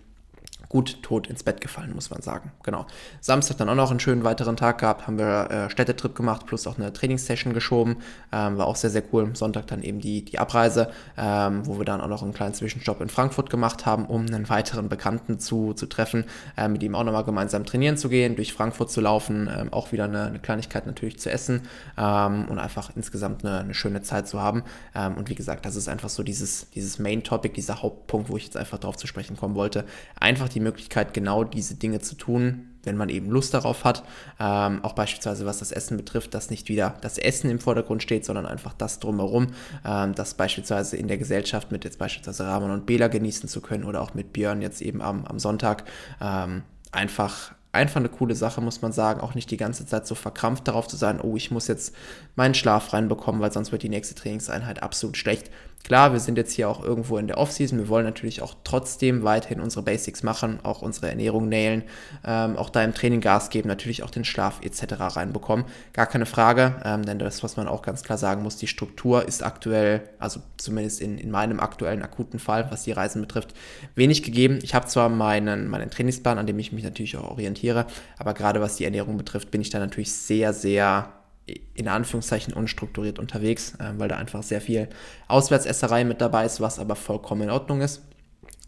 gut 0.70 1.04
tot 1.04 1.28
ins 1.28 1.44
Bett 1.44 1.62
gefallen, 1.62 1.94
muss 1.94 2.10
man 2.10 2.22
sagen. 2.22 2.52
Genau. 2.64 2.86
Samstag 3.22 3.58
dann 3.58 3.70
auch 3.70 3.76
noch 3.76 3.92
einen 3.92 4.00
schönen 4.00 4.24
weiteren 4.24 4.58
Tag 4.58 4.80
gehabt, 4.80 5.08
haben 5.08 5.18
wir 5.18 5.50
äh, 5.52 5.70
Städtetrip 5.70 6.16
gemacht, 6.16 6.46
plus 6.46 6.66
auch 6.68 6.78
eine 6.78 6.92
Trainingssession 6.92 7.54
geschoben. 7.54 7.98
Ähm, 8.32 8.58
war 8.58 8.68
auch 8.68 8.76
sehr, 8.76 8.90
sehr 8.90 9.04
cool. 9.12 9.30
Sonntag 9.36 9.68
dann 9.68 9.84
eben 9.84 10.00
die, 10.00 10.26
die 10.26 10.40
Abreise, 10.40 10.90
ähm, 11.18 11.66
wo 11.66 11.78
wir 11.78 11.86
dann 11.86 12.02
auch 12.02 12.08
noch 12.08 12.24
einen 12.24 12.34
kleinen 12.34 12.54
Zwischenstopp 12.54 13.02
in 13.02 13.10
Frankfurt 13.10 13.50
gemacht 13.50 13.86
haben, 13.86 14.06
um 14.06 14.26
einen 14.26 14.50
weiteren 14.50 14.90
Bekannten 14.90 15.40
zu, 15.40 15.74
zu 15.74 15.86
treffen, 15.86 16.26
äh, 16.58 16.68
mit 16.68 16.82
ihm 16.84 16.96
auch 16.96 17.04
nochmal 17.04 17.24
gemeinsam 17.24 17.66
trainieren 17.66 17.98
zu 17.98 18.10
gehen, 18.10 18.36
durch 18.36 18.54
Frankfurt 18.54 18.92
zu 18.92 19.02
laufen, 19.02 19.50
ähm, 19.56 19.72
auch 19.72 19.92
wieder 19.92 20.06
eine, 20.06 20.26
eine, 20.26 20.40
Kleinigkeit 20.40 20.88
natürlich 20.88 21.20
zu 21.20 21.30
essen 21.30 21.62
ähm, 21.98 22.46
und 22.50 22.60
einfach 22.60 22.92
insgesamt 22.96 23.46
eine, 23.46 23.60
eine 23.60 23.74
schöne 23.74 24.02
Zeit 24.02 24.28
zu 24.28 24.42
haben. 24.42 24.64
Ähm, 24.96 25.16
und 25.16 25.30
wie 25.30 25.36
gesagt, 25.36 25.66
das 25.66 25.76
ist 25.76 25.88
einfach 25.88 26.10
so 26.10 26.24
dieses, 26.24 26.70
dieses 26.72 27.00
Main-Topic, 27.00 27.54
dieser 27.54 27.82
Hauptpunkt, 27.82 28.30
wo 28.30 28.38
ich 28.38 28.46
jetzt 28.46 28.58
einfach 28.58 28.80
drauf 28.80 28.98
zu 28.98 29.08
sprechen 29.08 29.38
kommen 29.38 29.56
wollte. 29.56 29.86
Einfach 30.20 30.50
die 30.54 30.60
Möglichkeit, 30.60 31.14
genau 31.14 31.44
diese 31.44 31.76
Dinge 31.76 32.00
zu 32.00 32.16
tun, 32.16 32.70
wenn 32.84 32.98
man 32.98 33.10
eben 33.10 33.30
Lust 33.30 33.54
darauf 33.54 33.84
hat. 33.84 34.04
Ähm, 34.40 34.84
auch 34.84 34.94
beispielsweise 34.94 35.46
was 35.46 35.60
das 35.60 35.72
Essen 35.72 35.98
betrifft, 35.98 36.34
dass 36.34 36.50
nicht 36.50 36.70
wieder 36.70 36.96
das 37.02 37.18
Essen 37.18 37.50
im 37.50 37.60
Vordergrund 37.60 38.04
steht, 38.04 38.26
sondern 38.26 38.46
einfach 38.46 38.74
das 38.74 39.00
drumherum, 39.00 39.48
ähm, 39.86 40.16
das 40.16 40.34
beispielsweise 40.34 40.98
in 40.98 41.08
der 41.08 41.18
Gesellschaft 41.18 41.72
mit 41.72 41.84
jetzt 41.84 42.00
beispielsweise 42.00 42.46
Ramon 42.46 42.72
und 42.72 42.86
Bela 42.86 43.08
genießen 43.08 43.50
zu 43.50 43.62
können 43.62 43.84
oder 43.84 44.02
auch 44.02 44.14
mit 44.14 44.34
Björn 44.34 44.62
jetzt 44.62 44.82
eben 44.82 45.02
am, 45.02 45.26
am 45.26 45.40
Sonntag. 45.40 45.86
Ähm, 46.22 46.64
einfach 46.92 47.54
einfach 47.74 47.98
eine 47.98 48.10
coole 48.10 48.36
Sache, 48.36 48.62
muss 48.62 48.82
man 48.82 48.94
sagen. 48.94 49.20
Auch 49.20 49.36
nicht 49.36 49.52
die 49.52 49.58
ganze 49.58 49.86
Zeit 49.86 50.08
so 50.08 50.16
verkrampft 50.16 50.68
darauf 50.68 50.88
zu 50.88 50.96
sein, 50.96 51.20
oh, 51.20 51.36
ich 51.36 51.52
muss 51.52 51.68
jetzt 51.68 51.94
meinen 52.36 52.54
Schlaf 52.54 52.94
reinbekommen, 52.94 53.42
weil 53.42 53.52
sonst 53.52 53.72
wird 53.72 53.84
die 53.84 53.90
nächste 53.90 54.16
Trainingseinheit 54.16 54.82
absolut 54.82 55.18
schlecht. 55.18 55.50
Klar, 55.84 56.14
wir 56.14 56.22
sind 56.22 56.38
jetzt 56.38 56.54
hier 56.54 56.70
auch 56.70 56.82
irgendwo 56.82 57.18
in 57.18 57.28
der 57.28 57.38
Offseason. 57.38 57.78
Wir 57.78 57.90
wollen 57.90 58.06
natürlich 58.06 58.42
auch 58.42 58.56
trotzdem 58.64 59.24
weiterhin 59.24 59.60
unsere 59.60 59.84
Basics 59.84 60.24
machen, 60.24 60.60
auch 60.64 60.82
unsere 60.82 61.10
Ernährung 61.10 61.50
nailen, 61.50 61.84
ähm, 62.26 62.56
auch 62.56 62.70
da 62.70 62.82
im 62.86 62.94
Training 62.94 63.20
Gas 63.20 63.50
geben, 63.50 63.68
natürlich 63.68 64.02
auch 64.02 64.10
den 64.10 64.24
Schlaf 64.24 64.62
etc. 64.62 64.94
reinbekommen. 64.98 65.66
Gar 65.92 66.06
keine 66.06 66.26
Frage, 66.26 66.76
ähm, 66.86 67.04
denn 67.04 67.20
das, 67.20 67.44
was 67.44 67.58
man 67.58 67.68
auch 67.68 67.82
ganz 67.82 68.02
klar 68.02 68.18
sagen 68.18 68.44
muss, 68.44 68.56
die 68.56 68.68
Struktur 68.68 69.28
ist 69.28 69.44
aktuell, 69.44 70.10
also 70.20 70.40
zumindest 70.56 71.02
in, 71.02 71.18
in 71.18 71.30
meinem 71.30 71.60
aktuellen 71.60 72.02
akuten 72.02 72.40
Fall, 72.40 72.72
was 72.72 72.84
die 72.84 72.94
Reisen 72.94 73.20
betrifft, 73.20 73.54
wenig 73.94 74.24
gegeben. 74.24 74.60
Ich 74.64 74.74
habe 74.74 74.88
zwar 74.88 75.10
meinen, 75.10 75.68
meinen 75.68 75.90
Trainingsplan, 75.90 76.38
an 76.38 76.48
dem 76.48 76.60
ich 76.60 76.72
mich 76.72 76.86
natürlich 76.86 77.18
auch 77.18 77.32
orientiere, 77.32 77.88
aber 78.18 78.34
gerade 78.34 78.62
was 78.62 78.78
die 78.78 78.86
Ernährung 78.86 79.18
betrifft, 79.18 79.52
bin 79.52 79.60
ich 79.60 79.70
da 79.70 79.80
natürlich 79.80 80.14
sehr, 80.14 80.54
sehr 80.54 81.12
in 81.46 81.88
Anführungszeichen 81.88 82.54
unstrukturiert 82.54 83.20
unterwegs, 83.20 83.74
äh, 83.80 83.94
weil 83.98 84.10
da 84.10 84.18
einfach 84.18 84.44
sehr 84.44 84.62
viel 84.62 84.90
Auswärtsesserei 85.28 86.04
mit 86.04 86.22
dabei 86.22 86.46
ist, 86.46 86.62
was 86.62 86.80
aber 86.80 86.96
vollkommen 86.96 87.44
in 87.44 87.50
Ordnung 87.50 87.82
ist. 87.82 88.02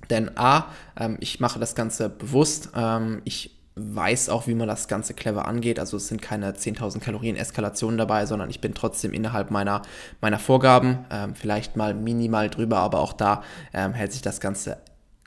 Denn 0.10 0.38
A, 0.38 0.68
ähm, 1.00 1.18
ich 1.20 1.40
mache 1.40 1.60
das 1.60 1.76
Ganze 1.76 2.10
bewusst. 2.10 2.70
Ähm, 2.76 3.22
ich 3.26 3.56
weiß 3.76 4.30
auch, 4.30 4.48
wie 4.48 4.56
man 4.56 4.68
das 4.68 4.88
Ganze 4.88 5.14
clever 5.14 5.48
angeht. 5.48 5.80
Also 5.80 5.98
es 5.98 6.08
sind 6.08 6.22
keine 6.22 6.52
10.000 6.52 7.00
Kalorien 7.00 7.36
Eskalationen 7.36 7.98
dabei, 7.98 8.26
sondern 8.26 8.50
ich 8.50 8.62
bin 8.62 8.74
trotzdem 8.74 9.14
innerhalb 9.14 9.52
meiner, 9.52 9.82
meiner 10.22 10.40
Vorgaben, 10.40 11.06
ähm, 11.12 11.36
vielleicht 11.36 11.76
mal 11.76 11.94
minimal 11.94 12.50
drüber, 12.50 12.78
aber 12.78 13.00
auch 13.00 13.14
da 13.14 13.44
ähm, 13.74 13.94
hält 13.94 14.14
sich 14.14 14.22
das 14.22 14.40
Ganze 14.40 14.78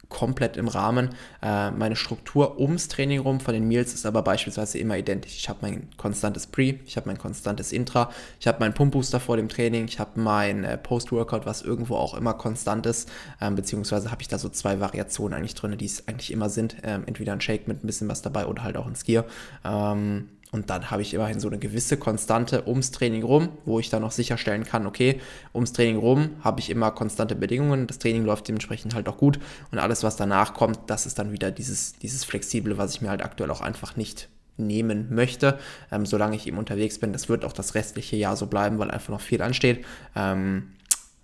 komplett 0.09 0.57
im 0.57 0.69
Rahmen. 0.69 1.11
Äh, 1.43 1.71
meine 1.71 1.97
Struktur 1.97 2.59
ums 2.59 2.89
Training 2.89 3.21
rum 3.21 3.41
von 3.41 3.55
den 3.55 3.69
Meals 3.69 3.93
ist 3.95 4.07
aber 4.07 4.23
beispielsweise 4.23 4.79
immer 4.79 4.97
identisch. 4.97 5.37
Ich 5.37 5.49
habe 5.49 5.59
mein 5.63 5.89
konstantes 5.97 6.47
Pre, 6.47 6.79
ich 6.87 6.97
habe 6.97 7.09
mein 7.09 7.19
konstantes 7.19 7.73
Intra, 7.73 8.11
ich 8.41 8.47
habe 8.47 8.61
meinen 8.61 8.75
Pumpbooster 8.75 9.21
vor 9.21 9.37
dem 9.37 9.49
Training, 9.49 9.85
ich 9.85 9.99
habe 9.99 10.21
mein 10.21 10.65
äh, 10.65 10.79
Post-Workout, 10.79 11.47
was 11.47 11.63
irgendwo 11.63 11.97
auch 11.97 12.15
immer 12.15 12.35
konstant 12.35 12.87
ist, 12.87 13.11
ähm, 13.41 13.55
beziehungsweise 13.55 14.11
habe 14.11 14.23
ich 14.23 14.29
da 14.29 14.39
so 14.39 14.49
zwei 14.49 14.81
Variationen 14.81 15.37
eigentlich 15.37 15.55
drin, 15.55 15.77
die 15.77 15.87
es 15.87 16.09
eigentlich 16.09 16.33
immer 16.33 16.49
sind. 16.49 16.77
Ähm, 16.83 17.05
entweder 17.07 17.33
ein 17.33 17.41
Shake 17.41 17.69
mit 17.69 17.85
ein 17.85 17.87
bisschen 17.87 18.09
was 18.09 18.23
dabei 18.23 18.47
oder 18.47 18.65
halt 18.65 18.77
auch 18.77 18.87
ein 18.87 18.97
Skier. 18.97 19.25
Ähm, 19.65 20.29
und 20.51 20.71
dann 20.71 20.91
habe 20.91 21.03
ich 21.03 21.13
immerhin 21.13 21.41
so 21.41 21.49
eine 21.49 21.59
gewisse 21.59 21.97
Konstante 21.97 22.67
ums 22.67 22.91
Training 22.91 23.23
rum, 23.23 23.51
wo 23.65 23.79
ich 23.81 23.91
dann 23.91 24.03
noch 24.03 24.13
sicherstellen 24.13 24.65
kann, 24.65 24.87
okay, 24.87 25.21
ums 25.55 25.73
Training 25.73 25.99
rum 25.99 26.31
habe 26.43 26.61
ich 26.61 26.71
immer 26.71 26.91
konstante 26.91 27.35
Bedingungen, 27.35 27.87
das 27.87 27.99
Training 27.99 28.25
läuft 28.25 28.49
dementsprechend 28.49 28.95
halt 28.95 29.09
auch 29.09 29.19
gut 29.19 29.39
und 29.71 29.79
alles, 29.79 30.03
was 30.03 30.17
danach 30.17 30.55
kommt, 30.55 30.79
das 30.87 31.07
ist 31.07 31.19
dann 31.19 31.33
wieder 31.33 31.51
dieses, 31.51 31.95
dieses 31.99 32.25
Flexible, 32.25 32.79
was 32.79 32.95
ich 32.95 33.03
mir 33.03 33.11
halt 33.11 33.23
aktuell 33.23 33.51
auch 33.51 33.61
einfach 33.61 33.97
nicht 33.97 34.29
nehmen 34.57 35.15
möchte, 35.15 35.59
ähm, 35.93 36.05
solange 36.05 36.37
ich 36.37 36.47
eben 36.47 36.59
unterwegs 36.59 36.99
bin. 36.99 37.13
Das 37.13 37.29
wird 37.29 37.45
auch 37.45 37.53
das 37.53 37.75
restliche 37.75 38.17
Jahr 38.17 38.37
so 38.37 38.47
bleiben, 38.47 38.79
weil 38.79 38.91
einfach 38.91 39.11
noch 39.11 39.21
viel 39.21 39.41
ansteht. 39.41 39.85
Ähm, 40.17 40.73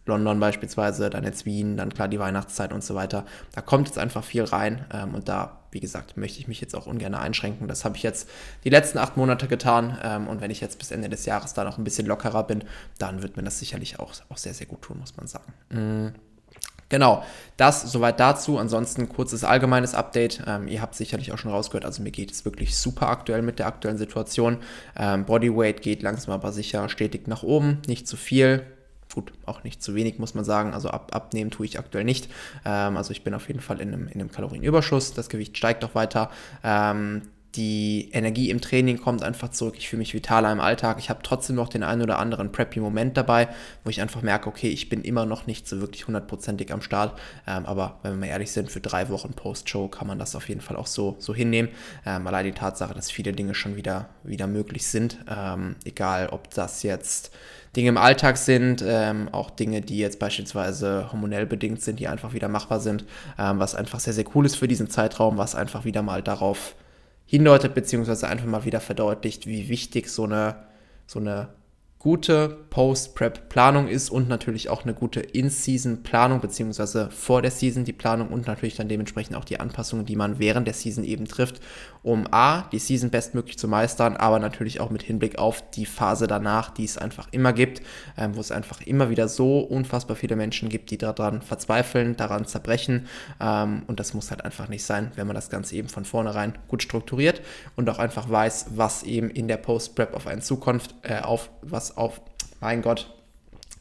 London 0.06 0.38
beispielsweise, 0.38 1.10
dann 1.10 1.24
jetzt 1.24 1.46
Wien, 1.46 1.76
dann 1.76 1.92
klar 1.92 2.08
die 2.08 2.18
Weihnachtszeit 2.18 2.72
und 2.72 2.84
so 2.84 2.94
weiter. 2.94 3.24
Da 3.52 3.60
kommt 3.62 3.88
jetzt 3.88 3.98
einfach 3.98 4.22
viel 4.22 4.44
rein 4.44 4.84
ähm, 4.92 5.14
und 5.14 5.28
da 5.28 5.63
wie 5.74 5.80
gesagt, 5.80 6.16
möchte 6.16 6.38
ich 6.38 6.48
mich 6.48 6.60
jetzt 6.60 6.74
auch 6.74 6.86
ungern 6.86 7.14
einschränken. 7.14 7.68
Das 7.68 7.84
habe 7.84 7.96
ich 7.96 8.02
jetzt 8.02 8.28
die 8.62 8.70
letzten 8.70 8.98
acht 8.98 9.16
Monate 9.16 9.48
getan. 9.48 9.98
Ähm, 10.02 10.28
und 10.28 10.40
wenn 10.40 10.50
ich 10.50 10.60
jetzt 10.60 10.78
bis 10.78 10.92
Ende 10.92 11.08
des 11.08 11.26
Jahres 11.26 11.52
da 11.52 11.64
noch 11.64 11.78
ein 11.78 11.84
bisschen 11.84 12.06
lockerer 12.06 12.44
bin, 12.44 12.64
dann 12.98 13.22
wird 13.22 13.36
mir 13.36 13.42
das 13.42 13.58
sicherlich 13.58 13.98
auch, 13.98 14.12
auch 14.30 14.38
sehr, 14.38 14.54
sehr 14.54 14.66
gut 14.66 14.82
tun, 14.82 14.98
muss 15.00 15.16
man 15.16 15.26
sagen. 15.26 15.52
Mhm. 15.70 16.12
Genau, 16.88 17.24
das 17.56 17.82
soweit 17.82 18.20
dazu. 18.20 18.56
Ansonsten 18.56 19.08
kurzes 19.08 19.42
allgemeines 19.42 19.94
Update. 19.94 20.44
Ähm, 20.46 20.68
ihr 20.68 20.80
habt 20.80 20.94
sicherlich 20.94 21.32
auch 21.32 21.38
schon 21.38 21.50
rausgehört, 21.50 21.84
also 21.84 22.02
mir 22.02 22.12
geht 22.12 22.30
es 22.30 22.44
wirklich 22.44 22.76
super 22.76 23.08
aktuell 23.08 23.42
mit 23.42 23.58
der 23.58 23.66
aktuellen 23.66 23.98
Situation. 23.98 24.58
Ähm, 24.96 25.24
Bodyweight 25.24 25.82
geht 25.82 26.02
langsam 26.02 26.34
aber 26.34 26.52
sicher 26.52 26.88
stetig 26.88 27.26
nach 27.26 27.42
oben, 27.42 27.82
nicht 27.88 28.06
zu 28.06 28.16
viel. 28.16 28.64
Gut, 29.14 29.32
auch 29.46 29.62
nicht 29.62 29.80
zu 29.80 29.94
wenig, 29.94 30.18
muss 30.18 30.34
man 30.34 30.44
sagen. 30.44 30.74
Also 30.74 30.88
ab, 30.88 31.14
abnehmen 31.14 31.52
tue 31.52 31.66
ich 31.66 31.78
aktuell 31.78 32.02
nicht. 32.02 32.28
Ähm, 32.64 32.96
also 32.96 33.12
ich 33.12 33.22
bin 33.22 33.32
auf 33.32 33.46
jeden 33.46 33.60
Fall 33.60 33.80
in 33.80 33.92
einem, 33.92 34.08
in 34.08 34.20
einem 34.20 34.32
Kalorienüberschuss. 34.32 35.14
Das 35.14 35.28
Gewicht 35.28 35.56
steigt 35.56 35.84
auch 35.84 35.94
weiter. 35.94 36.30
Ähm, 36.64 37.22
die 37.56 38.10
Energie 38.12 38.50
im 38.50 38.60
Training 38.60 39.00
kommt 39.00 39.22
einfach 39.22 39.50
zurück. 39.50 39.74
Ich 39.78 39.88
fühle 39.88 39.98
mich 39.98 40.14
vitaler 40.14 40.50
im 40.50 40.60
Alltag. 40.60 40.98
Ich 40.98 41.08
habe 41.08 41.20
trotzdem 41.22 41.56
noch 41.56 41.68
den 41.68 41.82
einen 41.82 42.02
oder 42.02 42.18
anderen 42.18 42.50
Preppy-Moment 42.50 43.16
dabei, 43.16 43.48
wo 43.84 43.90
ich 43.90 44.00
einfach 44.00 44.22
merke, 44.22 44.48
okay, 44.48 44.68
ich 44.68 44.88
bin 44.88 45.02
immer 45.02 45.24
noch 45.24 45.46
nicht 45.46 45.68
so 45.68 45.80
wirklich 45.80 46.06
hundertprozentig 46.06 46.72
am 46.72 46.82
Start. 46.82 47.18
Ähm, 47.46 47.66
aber 47.66 47.98
wenn 48.02 48.12
wir 48.12 48.18
mal 48.18 48.26
ehrlich 48.26 48.50
sind, 48.50 48.70
für 48.70 48.80
drei 48.80 49.08
Wochen 49.08 49.34
Post-Show 49.34 49.88
kann 49.88 50.08
man 50.08 50.18
das 50.18 50.34
auf 50.34 50.48
jeden 50.48 50.60
Fall 50.60 50.76
auch 50.76 50.88
so, 50.88 51.16
so 51.18 51.34
hinnehmen. 51.34 51.70
Ähm, 52.04 52.26
allein 52.26 52.44
die 52.44 52.52
Tatsache, 52.52 52.94
dass 52.94 53.10
viele 53.10 53.32
Dinge 53.32 53.54
schon 53.54 53.76
wieder, 53.76 54.08
wieder 54.24 54.46
möglich 54.46 54.86
sind. 54.86 55.18
Ähm, 55.28 55.76
egal, 55.84 56.28
ob 56.30 56.50
das 56.50 56.82
jetzt 56.82 57.30
Dinge 57.76 57.88
im 57.88 57.96
Alltag 57.96 58.36
sind, 58.36 58.84
ähm, 58.86 59.28
auch 59.32 59.50
Dinge, 59.50 59.80
die 59.80 59.98
jetzt 59.98 60.18
beispielsweise 60.18 61.10
hormonell 61.12 61.46
bedingt 61.46 61.82
sind, 61.82 61.98
die 62.00 62.08
einfach 62.08 62.32
wieder 62.32 62.48
machbar 62.48 62.80
sind, 62.80 63.04
ähm, 63.38 63.58
was 63.58 63.74
einfach 63.74 64.00
sehr, 64.00 64.12
sehr 64.12 64.24
cool 64.34 64.46
ist 64.46 64.56
für 64.56 64.68
diesen 64.68 64.90
Zeitraum, 64.90 65.38
was 65.38 65.54
einfach 65.54 65.84
wieder 65.84 66.02
mal 66.02 66.22
darauf 66.22 66.74
hindeutet, 67.26 67.74
beziehungsweise 67.74 68.28
einfach 68.28 68.46
mal 68.46 68.64
wieder 68.64 68.80
verdeutlicht, 68.80 69.46
wie 69.46 69.68
wichtig 69.68 70.08
so 70.08 70.24
eine, 70.24 70.56
so 71.06 71.18
eine 71.18 71.48
gute 72.04 72.50
Post-Prep-Planung 72.68 73.88
ist 73.88 74.10
und 74.10 74.28
natürlich 74.28 74.68
auch 74.68 74.82
eine 74.82 74.92
gute 74.92 75.20
In-Season-Planung, 75.20 76.40
beziehungsweise 76.40 77.08
vor 77.10 77.40
der 77.40 77.50
Season 77.50 77.84
die 77.84 77.94
Planung 77.94 78.28
und 78.28 78.46
natürlich 78.46 78.76
dann 78.76 78.90
dementsprechend 78.90 79.36
auch 79.36 79.44
die 79.46 79.58
Anpassungen, 79.58 80.04
die 80.04 80.14
man 80.14 80.38
während 80.38 80.66
der 80.66 80.74
Season 80.74 81.02
eben 81.02 81.24
trifft, 81.24 81.62
um 82.04 82.28
A, 82.30 82.68
die 82.70 82.78
Season 82.78 83.10
bestmöglich 83.10 83.58
zu 83.58 83.66
meistern, 83.66 84.16
aber 84.16 84.38
natürlich 84.38 84.78
auch 84.78 84.90
mit 84.90 85.02
Hinblick 85.02 85.38
auf 85.38 85.68
die 85.70 85.86
Phase 85.86 86.26
danach, 86.26 86.70
die 86.70 86.84
es 86.84 86.98
einfach 86.98 87.28
immer 87.32 87.54
gibt, 87.54 87.80
ähm, 88.18 88.36
wo 88.36 88.40
es 88.40 88.52
einfach 88.52 88.82
immer 88.82 89.08
wieder 89.08 89.26
so 89.26 89.60
unfassbar 89.60 90.14
viele 90.14 90.36
Menschen 90.36 90.68
gibt, 90.68 90.90
die 90.90 90.98
daran 90.98 91.40
verzweifeln, 91.40 92.16
daran 92.16 92.44
zerbrechen. 92.44 93.06
Ähm, 93.40 93.82
und 93.86 94.00
das 94.00 94.12
muss 94.12 94.30
halt 94.30 94.44
einfach 94.44 94.68
nicht 94.68 94.84
sein, 94.84 95.12
wenn 95.16 95.26
man 95.26 95.34
das 95.34 95.48
Ganze 95.48 95.76
eben 95.76 95.88
von 95.88 96.04
vornherein 96.04 96.58
gut 96.68 96.82
strukturiert 96.82 97.40
und 97.74 97.88
auch 97.88 97.98
einfach 97.98 98.28
weiß, 98.28 98.66
was 98.76 99.02
eben 99.02 99.30
in 99.30 99.48
der 99.48 99.56
Post-Prep 99.56 100.14
auf 100.14 100.26
einen 100.26 100.42
Zukunft, 100.42 100.94
äh, 101.02 101.20
auf 101.20 101.48
was 101.62 101.96
auf, 101.96 102.20
mein 102.60 102.82
Gott, 102.82 103.13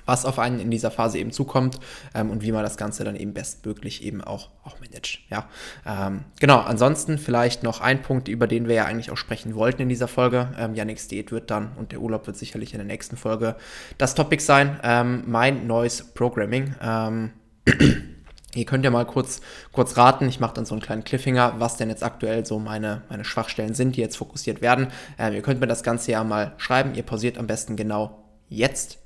was 0.05 0.25
auf 0.25 0.39
einen 0.39 0.59
in 0.59 0.71
dieser 0.71 0.91
Phase 0.91 1.17
eben 1.19 1.31
zukommt 1.31 1.79
ähm, 2.13 2.29
und 2.29 2.43
wie 2.43 2.51
man 2.51 2.63
das 2.63 2.77
Ganze 2.77 3.03
dann 3.03 3.15
eben 3.15 3.33
bestmöglich 3.33 4.03
eben 4.03 4.21
auch, 4.21 4.49
auch 4.63 4.79
managt. 4.79 5.19
Ja, 5.29 5.47
ähm, 5.85 6.25
genau. 6.39 6.59
Ansonsten 6.59 7.17
vielleicht 7.17 7.63
noch 7.63 7.81
ein 7.81 8.01
Punkt, 8.01 8.27
über 8.27 8.47
den 8.47 8.67
wir 8.67 8.75
ja 8.75 8.85
eigentlich 8.85 9.11
auch 9.11 9.17
sprechen 9.17 9.55
wollten 9.55 9.83
in 9.83 9.89
dieser 9.89 10.07
Folge. 10.07 10.49
Ähm, 10.57 10.75
Yannick's 10.75 11.07
Diät 11.07 11.31
wird 11.31 11.51
dann 11.51 11.71
und 11.77 11.91
der 11.91 11.99
Urlaub 11.99 12.27
wird 12.27 12.37
sicherlich 12.37 12.73
in 12.73 12.79
der 12.79 12.87
nächsten 12.87 13.17
Folge 13.17 13.55
das 13.97 14.15
Topic 14.15 14.43
sein. 14.43 14.79
Ähm, 14.83 15.23
mein 15.27 15.67
neues 15.67 16.03
Programming. 16.13 16.75
Ähm, 16.81 17.31
Ihr 18.55 18.65
könnt 18.65 18.85
ja 18.85 18.91
mal 18.91 19.05
kurz, 19.05 19.41
kurz 19.71 19.97
raten, 19.97 20.27
ich 20.27 20.39
mache 20.39 20.53
dann 20.53 20.65
so 20.65 20.75
einen 20.75 20.81
kleinen 20.81 21.03
Cliffhanger, 21.03 21.55
was 21.57 21.77
denn 21.77 21.89
jetzt 21.89 22.03
aktuell 22.03 22.45
so 22.45 22.59
meine, 22.59 23.01
meine 23.09 23.25
Schwachstellen 23.25 23.73
sind, 23.73 23.95
die 23.95 24.01
jetzt 24.01 24.17
fokussiert 24.17 24.61
werden. 24.61 24.87
Ähm, 25.17 25.33
ihr 25.33 25.41
könnt 25.41 25.59
mir 25.59 25.67
das 25.67 25.83
Ganze 25.83 26.11
ja 26.11 26.23
mal 26.23 26.53
schreiben. 26.57 26.93
Ihr 26.93 27.03
pausiert 27.03 27.37
am 27.37 27.47
besten 27.47 27.75
genau 27.75 28.23
jetzt. 28.49 28.99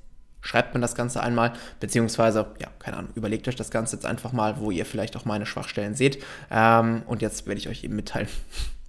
Schreibt 0.48 0.74
mir 0.74 0.80
das 0.80 0.96
Ganze 0.96 1.22
einmal, 1.22 1.52
beziehungsweise, 1.82 2.46
ja, 2.62 2.70
keine 2.80 2.96
Ahnung, 2.96 3.12
überlegt 3.16 3.50
euch 3.50 3.58
das 3.58 3.70
Ganze 3.70 3.98
jetzt 3.98 4.06
einfach 4.06 4.32
mal, 4.32 4.62
wo 4.62 4.72
ihr 4.72 4.86
vielleicht 4.86 5.18
auch 5.18 5.26
meine 5.26 5.46
Schwachstellen 5.46 5.94
seht. 5.94 6.24
Ähm, 6.50 7.04
und 7.06 7.22
jetzt 7.22 7.48
werde 7.48 7.60
ich 7.60 7.68
euch 7.68 7.84
eben 7.84 7.98
mitteilen, 7.98 8.30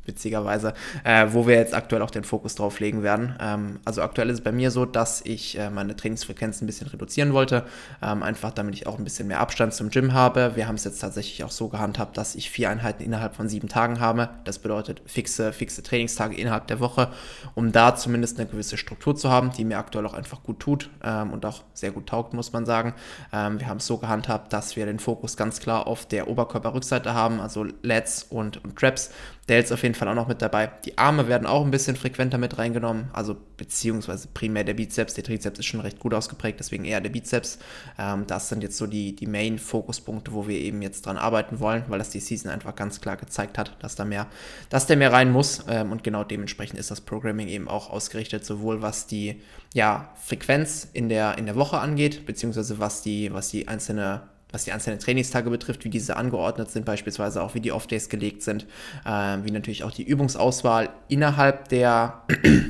witzigerweise, 0.08 0.74
äh, 1.04 1.26
wo 1.30 1.46
wir 1.46 1.54
jetzt 1.54 1.74
aktuell 1.74 2.02
auch 2.02 2.10
den 2.10 2.24
Fokus 2.24 2.54
drauf 2.56 2.80
legen 2.80 3.02
werden. 3.02 3.36
Ähm, 3.40 3.80
also 3.84 4.02
aktuell 4.02 4.30
ist 4.30 4.38
es 4.38 4.40
bei 4.40 4.52
mir 4.52 4.70
so, 4.70 4.84
dass 4.84 5.20
ich 5.24 5.58
äh, 5.58 5.70
meine 5.70 5.94
Trainingsfrequenz 5.94 6.60
ein 6.60 6.66
bisschen 6.66 6.88
reduzieren 6.88 7.32
wollte, 7.32 7.64
ähm, 8.02 8.22
einfach 8.22 8.52
damit 8.52 8.74
ich 8.74 8.86
auch 8.86 8.98
ein 8.98 9.04
bisschen 9.04 9.28
mehr 9.28 9.40
Abstand 9.40 9.74
zum 9.74 9.90
Gym 9.90 10.12
habe. 10.12 10.56
Wir 10.56 10.66
haben 10.66 10.74
es 10.74 10.84
jetzt 10.84 10.98
tatsächlich 10.98 11.44
auch 11.44 11.50
so 11.50 11.68
gehandhabt, 11.68 12.16
dass 12.16 12.34
ich 12.34 12.50
vier 12.50 12.70
Einheiten 12.70 13.02
innerhalb 13.02 13.36
von 13.36 13.48
sieben 13.48 13.68
Tagen 13.68 14.00
habe. 14.00 14.30
Das 14.44 14.58
bedeutet 14.58 15.02
fixe, 15.06 15.52
fixe 15.52 15.82
Trainingstage 15.82 16.34
innerhalb 16.36 16.66
der 16.66 16.80
Woche, 16.80 17.10
um 17.54 17.70
da 17.72 17.94
zumindest 17.94 18.38
eine 18.38 18.48
gewisse 18.48 18.76
Struktur 18.76 19.14
zu 19.14 19.30
haben, 19.30 19.52
die 19.52 19.64
mir 19.64 19.78
aktuell 19.78 20.06
auch 20.06 20.14
einfach 20.14 20.42
gut 20.42 20.60
tut 20.60 20.90
ähm, 21.04 21.32
und 21.32 21.44
auch 21.44 21.62
sehr 21.74 21.90
gut 21.90 22.06
taugt, 22.06 22.32
muss 22.32 22.52
man 22.52 22.64
sagen. 22.64 22.94
Ähm, 23.32 23.60
wir 23.60 23.68
haben 23.68 23.78
es 23.78 23.86
so 23.86 23.98
gehandhabt, 23.98 24.52
dass 24.52 24.76
wir 24.76 24.86
den 24.86 24.98
Fokus 24.98 25.36
ganz 25.36 25.60
klar 25.60 25.86
auf 25.86 26.06
der 26.06 26.28
Oberkörperrückseite 26.28 27.12
haben, 27.14 27.40
also 27.40 27.66
Lats 27.82 28.24
und, 28.28 28.62
und 28.64 28.76
Traps. 28.76 29.10
Delts 29.48 29.72
auf 29.72 29.82
jeden 29.82 29.94
Fall 29.94 30.08
auch 30.08 30.14
noch 30.14 30.28
mit 30.28 30.42
dabei. 30.42 30.70
Die 30.84 30.98
Arme 30.98 31.26
werden 31.26 31.46
auch 31.46 31.64
ein 31.64 31.70
bisschen 31.70 31.96
frequenter 31.96 32.36
mit 32.36 32.58
reingenommen, 32.58 33.08
also 33.12 33.36
beziehungsweise 33.56 34.28
primär 34.32 34.64
der 34.64 34.74
Bizeps. 34.74 35.14
Der 35.14 35.24
Trizeps 35.24 35.58
ist 35.58 35.66
schon 35.66 35.80
recht 35.80 35.98
gut 35.98 36.12
ausgeprägt, 36.12 36.60
deswegen 36.60 36.84
eher 36.84 37.00
der 37.00 37.10
Bizeps. 37.10 37.58
Ähm, 37.98 38.26
das 38.26 38.48
sind 38.48 38.62
jetzt 38.62 38.76
so 38.76 38.86
die, 38.86 39.16
die 39.16 39.26
Main-Fokuspunkte, 39.26 40.32
wo 40.32 40.46
wir 40.46 40.58
eben 40.58 40.82
jetzt 40.82 41.06
dran 41.06 41.16
arbeiten 41.16 41.60
wollen, 41.60 41.84
weil 41.88 41.98
das 41.98 42.10
die 42.10 42.20
Season 42.20 42.50
einfach 42.50 42.76
ganz 42.76 43.00
klar 43.00 43.16
gezeigt 43.16 43.56
hat, 43.56 43.76
dass 43.80 43.94
da 43.94 44.04
mehr, 44.04 44.26
dass 44.68 44.86
der 44.86 44.96
mehr 44.96 45.12
rein 45.12 45.32
muss. 45.32 45.64
Ähm, 45.68 45.92
und 45.92 46.04
genau 46.04 46.24
dementsprechend 46.24 46.78
ist 46.78 46.90
das 46.90 47.00
Programming 47.00 47.48
eben 47.48 47.68
auch 47.68 47.88
ausgerichtet, 47.88 48.44
sowohl 48.44 48.82
was 48.82 49.06
die 49.06 49.40
ja, 49.74 50.10
Frequenz 50.22 50.88
in 50.92 51.08
der, 51.08 51.38
in 51.38 51.46
der 51.46 51.56
Woche 51.56 51.78
angeht, 51.78 52.26
beziehungsweise 52.26 52.78
was 52.78 53.02
die, 53.02 53.32
was 53.32 53.48
die 53.48 53.68
einzelne 53.68 54.22
was 54.52 54.64
die 54.64 54.72
einzelnen 54.72 54.98
Trainingstage 54.98 55.50
betrifft, 55.50 55.84
wie 55.84 55.90
diese 55.90 56.16
angeordnet 56.16 56.70
sind, 56.70 56.84
beispielsweise 56.84 57.42
auch 57.42 57.54
wie 57.54 57.60
die 57.60 57.72
Off-Days 57.72 58.08
gelegt 58.08 58.42
sind, 58.42 58.66
äh, 59.04 59.38
wie 59.42 59.50
natürlich 59.50 59.84
auch 59.84 59.92
die 59.92 60.04
Übungsauswahl 60.04 60.90
innerhalb 61.08 61.68
der, 61.68 62.22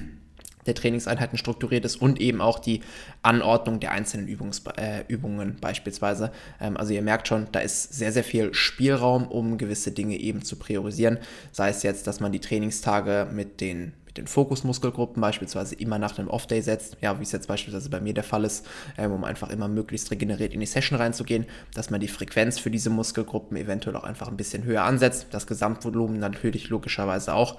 der 0.67 0.75
Trainingseinheiten 0.75 1.39
strukturiert 1.39 1.85
ist 1.85 1.97
und 1.97 2.21
eben 2.21 2.41
auch 2.41 2.59
die 2.59 2.83
Anordnung 3.23 3.81
der 3.81 3.93
einzelnen 3.93 4.27
Übungs, 4.27 4.63
äh, 4.77 5.05
Übungen 5.07 5.57
beispielsweise. 5.61 6.33
Ähm, 6.61 6.77
also 6.77 6.93
ihr 6.93 7.03
merkt 7.03 7.29
schon, 7.29 7.47
da 7.53 7.61
ist 7.61 7.95
sehr, 7.95 8.13
sehr 8.13 8.25
viel 8.25 8.53
Spielraum, 8.55 9.29
um 9.29 9.57
gewisse 9.57 9.93
Dinge 9.93 10.17
eben 10.17 10.43
zu 10.43 10.57
priorisieren. 10.57 11.19
Sei 11.53 11.71
es 11.71 11.85
jetzt, 11.85 12.07
dass 12.07 12.21
man 12.21 12.33
die 12.33 12.41
Trainingstage 12.41 13.29
mit 13.33 13.61
den 13.61 13.93
den 14.19 14.27
Fokusmuskelgruppen 14.27 15.21
beispielsweise 15.21 15.75
immer 15.77 15.99
nach 15.99 16.19
einem 16.19 16.29
Off-Day 16.29 16.61
setzt, 16.61 16.97
ja, 17.01 17.19
wie 17.19 17.23
es 17.23 17.33
jetzt 17.33 17.49
beispielsweise 17.49 17.89
bei 17.89 18.01
mir 18.01 18.15
der 18.15 18.25
Fall 18.25 18.45
ist, 18.45 18.67
ähm, 18.97 19.13
um 19.13 19.25
einfach 19.25 19.51
immer 19.51 19.69
möglichst 19.69 20.11
regeneriert 20.11 20.53
in 20.53 20.61
die 20.61 20.67
Session 20.67 20.99
reinzugehen, 20.99 21.47
dass 21.75 21.91
man 21.91 22.01
die 22.01 22.09
Frequenz 22.09 22.59
für 22.59 22.71
diese 22.71 22.91
Muskelgruppen 22.91 23.57
eventuell 23.57 23.97
auch 23.97 24.05
einfach 24.05 24.29
ein 24.29 24.37
bisschen 24.37 24.65
höher 24.65 24.83
ansetzt, 24.83 25.29
das 25.31 25.47
Gesamtvolumen 25.47 26.19
natürlich 26.19 26.69
logischerweise 26.69 27.33
auch, 27.33 27.59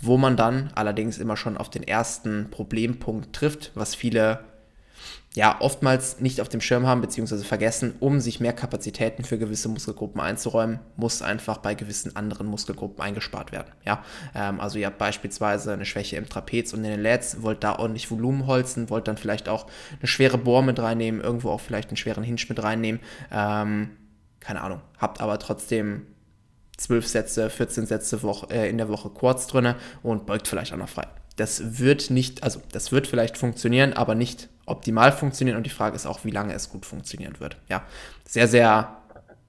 wo 0.00 0.16
man 0.16 0.36
dann 0.36 0.70
allerdings 0.74 1.18
immer 1.18 1.36
schon 1.36 1.56
auf 1.56 1.70
den 1.70 1.82
ersten 1.82 2.48
Problempunkt 2.50 3.34
trifft, 3.34 3.72
was 3.74 3.94
viele 3.94 4.40
ja, 5.34 5.60
oftmals 5.60 6.20
nicht 6.20 6.40
auf 6.40 6.48
dem 6.48 6.60
Schirm 6.60 6.86
haben 6.86 7.00
bzw. 7.00 7.38
vergessen, 7.44 7.94
um 8.00 8.18
sich 8.18 8.40
mehr 8.40 8.54
Kapazitäten 8.54 9.24
für 9.24 9.38
gewisse 9.38 9.68
Muskelgruppen 9.68 10.20
einzuräumen, 10.20 10.80
muss 10.96 11.22
einfach 11.22 11.58
bei 11.58 11.74
gewissen 11.74 12.16
anderen 12.16 12.46
Muskelgruppen 12.46 13.00
eingespart 13.02 13.52
werden. 13.52 13.70
Ja, 13.84 14.02
ähm, 14.34 14.58
also 14.58 14.78
ihr 14.78 14.86
habt 14.86 14.98
beispielsweise 14.98 15.72
eine 15.72 15.84
Schwäche 15.84 16.16
im 16.16 16.28
Trapez 16.28 16.72
und 16.72 16.82
in 16.82 16.90
den 16.90 17.02
Lats, 17.02 17.42
wollt 17.42 17.62
da 17.62 17.78
ordentlich 17.78 18.10
Volumen 18.10 18.46
holzen, 18.46 18.90
wollt 18.90 19.06
dann 19.06 19.18
vielleicht 19.18 19.48
auch 19.48 19.66
eine 19.98 20.08
schwere 20.08 20.38
Bohr 20.38 20.62
mit 20.62 20.80
reinnehmen, 20.80 21.20
irgendwo 21.20 21.50
auch 21.50 21.60
vielleicht 21.60 21.90
einen 21.90 21.98
schweren 21.98 22.24
Hinge 22.24 22.40
mit 22.48 22.62
reinnehmen. 22.62 23.00
Ähm, 23.30 23.90
keine 24.40 24.62
Ahnung, 24.62 24.80
habt 24.98 25.20
aber 25.20 25.38
trotzdem 25.38 26.06
12 26.78 27.06
Sätze, 27.06 27.50
14 27.50 27.86
Sätze 27.86 28.22
Woche, 28.22 28.48
äh, 28.50 28.70
in 28.70 28.78
der 28.78 28.88
Woche 28.88 29.10
Quads 29.10 29.48
drinne 29.48 29.76
und 30.02 30.26
beugt 30.26 30.48
vielleicht 30.48 30.72
auch 30.72 30.78
noch 30.78 30.88
frei. 30.88 31.06
Das 31.36 31.78
wird 31.78 32.10
nicht, 32.10 32.42
also 32.42 32.62
das 32.72 32.92
wird 32.92 33.06
vielleicht 33.06 33.36
funktionieren, 33.36 33.92
aber 33.92 34.14
nicht 34.14 34.48
optimal 34.68 35.12
funktionieren 35.12 35.56
und 35.56 35.64
die 35.64 35.70
Frage 35.70 35.96
ist 35.96 36.06
auch, 36.06 36.24
wie 36.24 36.30
lange 36.30 36.54
es 36.54 36.70
gut 36.70 36.86
funktionieren 36.86 37.40
wird. 37.40 37.56
Ja, 37.68 37.84
sehr, 38.24 38.48
sehr 38.48 38.96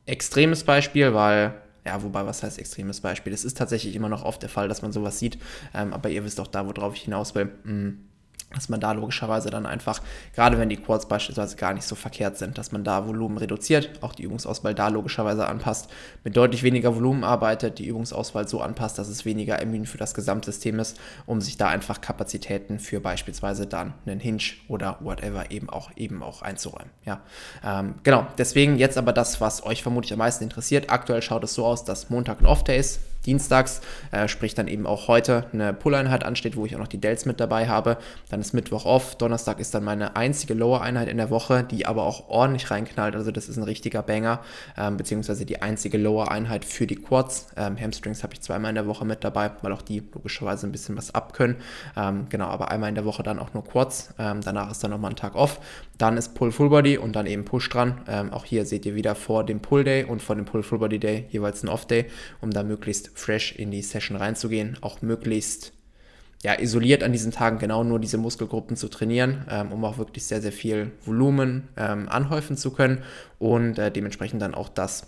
extremes 0.06 0.64
Beispiel, 0.64 1.14
weil, 1.14 1.54
ja, 1.86 2.02
wobei, 2.04 2.26
was 2.26 2.44
heißt 2.44 2.60
extremes 2.60 3.02
Beispiel? 3.02 3.34
Es 3.34 3.46
ist 3.46 3.58
tatsächlich 3.58 3.96
immer 3.96 4.10
noch 4.10 4.24
oft 4.24 4.42
der 4.42 4.50
Fall, 4.50 4.68
dass 4.68 4.82
man 4.82 4.92
sowas 4.92 5.20
sieht, 5.20 5.38
ähm, 5.74 5.94
aber 5.94 6.10
ihr 6.10 6.24
wisst 6.24 6.40
auch 6.40 6.48
da, 6.48 6.66
worauf 6.66 6.96
ich 6.96 7.04
hinaus 7.04 7.36
will. 7.36 7.52
Hm 7.64 8.06
dass 8.54 8.70
man 8.70 8.80
da 8.80 8.94
logischerweise 8.94 9.50
dann 9.50 9.66
einfach, 9.66 10.02
gerade 10.34 10.58
wenn 10.58 10.70
die 10.70 10.78
Quads 10.78 11.08
beispielsweise 11.08 11.56
gar 11.56 11.74
nicht 11.74 11.86
so 11.86 11.96
verkehrt 11.96 12.38
sind, 12.38 12.58
dass 12.58 12.72
man 12.72 12.84
da 12.84 13.08
Volumen 13.08 13.38
reduziert, 13.38 13.92
auch 14.02 14.14
die 14.14 14.24
Übungsauswahl 14.24 14.74
da 14.74 14.88
logischerweise 14.88 15.48
anpasst, 15.48 15.90
mit 16.24 16.36
deutlich 16.36 16.64
weniger 16.64 16.96
Volumen 16.96 17.24
arbeitet, 17.24 17.80
die 17.80 17.86
Übungsauswahl 17.86 18.48
so 18.48 18.62
anpasst, 18.62 18.98
dass 18.98 19.08
es 19.08 19.26
weniger 19.26 19.62
immun 19.62 19.86
für 19.86 19.98
das 19.98 20.14
Gesamtsystem 20.14 20.80
ist, 20.80 21.00
um 21.26 21.42
sich 21.42 21.58
da 21.58 21.68
einfach 21.68 22.02
Kapazitäten 22.02 22.80
für 22.80 23.00
beispielsweise 23.00 23.68
dann 23.68 23.94
einen 24.06 24.20
Hinge 24.20 24.40
oder 24.68 24.98
whatever 25.02 25.52
eben 25.52 25.70
auch 25.70 25.92
eben 25.96 26.24
auch 26.24 26.42
einzuräumen. 26.42 26.90
Ja, 27.06 27.22
ähm, 27.64 27.96
genau. 28.04 28.26
Deswegen 28.38 28.78
jetzt 28.78 28.98
aber 28.98 29.14
das, 29.14 29.42
was 29.42 29.66
euch 29.66 29.84
vermutlich 29.84 30.14
am 30.14 30.20
meisten 30.20 30.44
interessiert. 30.44 30.90
Aktuell 30.90 31.22
schaut 31.22 31.44
es 31.44 31.54
so 31.54 31.66
aus, 31.66 31.84
dass 31.84 32.10
Montag 32.10 32.42
ein 32.42 32.46
Off-Day 32.46 32.80
ist 32.80 33.00
dienstags, 33.26 33.82
äh, 34.12 34.28
sprich 34.28 34.56
dann 34.56 34.68
eben 34.68 34.88
auch 34.88 35.08
heute 35.08 35.46
eine 35.54 35.74
Pull-Einheit 35.74 36.24
ansteht, 36.24 36.56
wo 36.56 36.66
ich 36.66 36.76
auch 36.76 36.80
noch 36.80 36.88
die 36.88 37.00
Dells 37.00 37.26
mit 37.26 37.40
dabei 37.40 37.68
habe. 37.68 37.98
Dann 38.30 38.42
ist 38.42 38.54
Mittwoch 38.54 38.86
off. 38.86 39.16
Donnerstag 39.16 39.60
ist 39.60 39.74
dann 39.74 39.84
meine 39.84 40.16
einzige 40.16 40.54
Lower-Einheit 40.54 41.08
in 41.08 41.18
der 41.18 41.30
Woche, 41.30 41.64
die 41.64 41.86
aber 41.86 42.04
auch 42.04 42.30
ordentlich 42.30 42.72
reinknallt. 42.72 43.16
Also 43.16 43.32
das 43.32 43.50
ist 43.50 43.58
ein 43.58 43.64
richtiger 43.64 44.02
Banger, 44.02 44.42
ähm, 44.78 44.98
beziehungsweise 44.98 45.46
die 45.46 45.62
einzige 45.62 45.98
Lower-Einheit 45.98 46.66
für 46.66 46.88
die 46.88 46.96
Quads. 46.96 47.48
Ähm, 47.58 47.80
Hamstrings 47.80 48.24
habe 48.24 48.34
ich 48.34 48.42
zweimal 48.42 48.70
in 48.70 48.76
der 48.76 48.88
Woche 48.88 49.06
mit 49.06 49.24
dabei, 49.24 49.52
weil 49.62 49.74
auch 49.74 49.82
die 49.82 50.04
logischerweise 50.14 50.68
ein 50.68 50.72
bisschen 50.72 50.98
was 50.98 51.14
abkönnen. 51.14 51.58
Ähm, 51.98 52.28
genau, 52.30 52.48
aber 52.48 52.72
einmal 52.72 52.90
in 52.90 52.96
der 52.96 53.06
Woche 53.06 53.24
dann 53.24 53.40
auch 53.40 53.54
nur 53.54 53.64
Quads. 53.64 54.14
Ähm, 54.18 54.42
danach 54.42 54.72
ist 54.72 54.84
dann 54.84 54.92
nochmal 54.92 55.12
ein 55.12 55.16
Tag 55.16 55.36
off. 55.36 55.60
Dann 55.98 56.16
ist 56.16 56.34
Pull 56.34 56.52
Full 56.52 56.70
Body 56.70 56.98
und 56.98 57.16
dann 57.16 57.26
eben 57.26 57.44
Push 57.44 57.70
dran. 57.70 58.02
Ähm, 58.08 58.32
auch 58.32 58.46
hier 58.46 58.66
seht 58.66 58.86
ihr 58.86 58.96
wieder 58.96 59.16
vor 59.16 59.44
dem 59.44 59.60
Pull 59.60 59.84
Day 59.84 60.06
und 60.06 60.22
vor 60.22 60.36
dem 60.36 60.46
Pull 60.46 60.64
Full 60.64 60.80
Body 60.80 60.98
Day 60.98 61.26
jeweils 61.30 61.62
ein 61.64 61.68
Off 61.68 61.86
Day, 61.86 62.06
um 62.40 62.52
da 62.52 62.64
möglichst 62.64 63.09
fresh 63.14 63.54
in 63.56 63.72
die 63.72 63.82
Session 63.82 64.18
reinzugehen, 64.18 64.78
auch 64.82 65.02
möglichst 65.02 65.74
ja, 66.44 66.58
isoliert 66.58 67.04
an 67.04 67.12
diesen 67.12 67.32
Tagen 67.32 67.60
genau 67.60 67.84
nur 67.84 68.00
diese 68.00 68.18
Muskelgruppen 68.18 68.78
zu 68.78 68.88
trainieren, 68.88 69.46
ähm, 69.50 69.72
um 69.72 69.84
auch 69.84 69.98
wirklich 69.98 70.26
sehr, 70.26 70.42
sehr 70.42 70.54
viel 70.54 70.92
Volumen 71.06 71.68
ähm, 71.76 72.08
anhäufen 72.08 72.56
zu 72.56 72.72
können 72.72 73.04
und 73.40 73.78
äh, 73.78 73.92
dementsprechend 73.92 74.42
dann 74.42 74.56
auch 74.56 74.70
das 74.70 75.08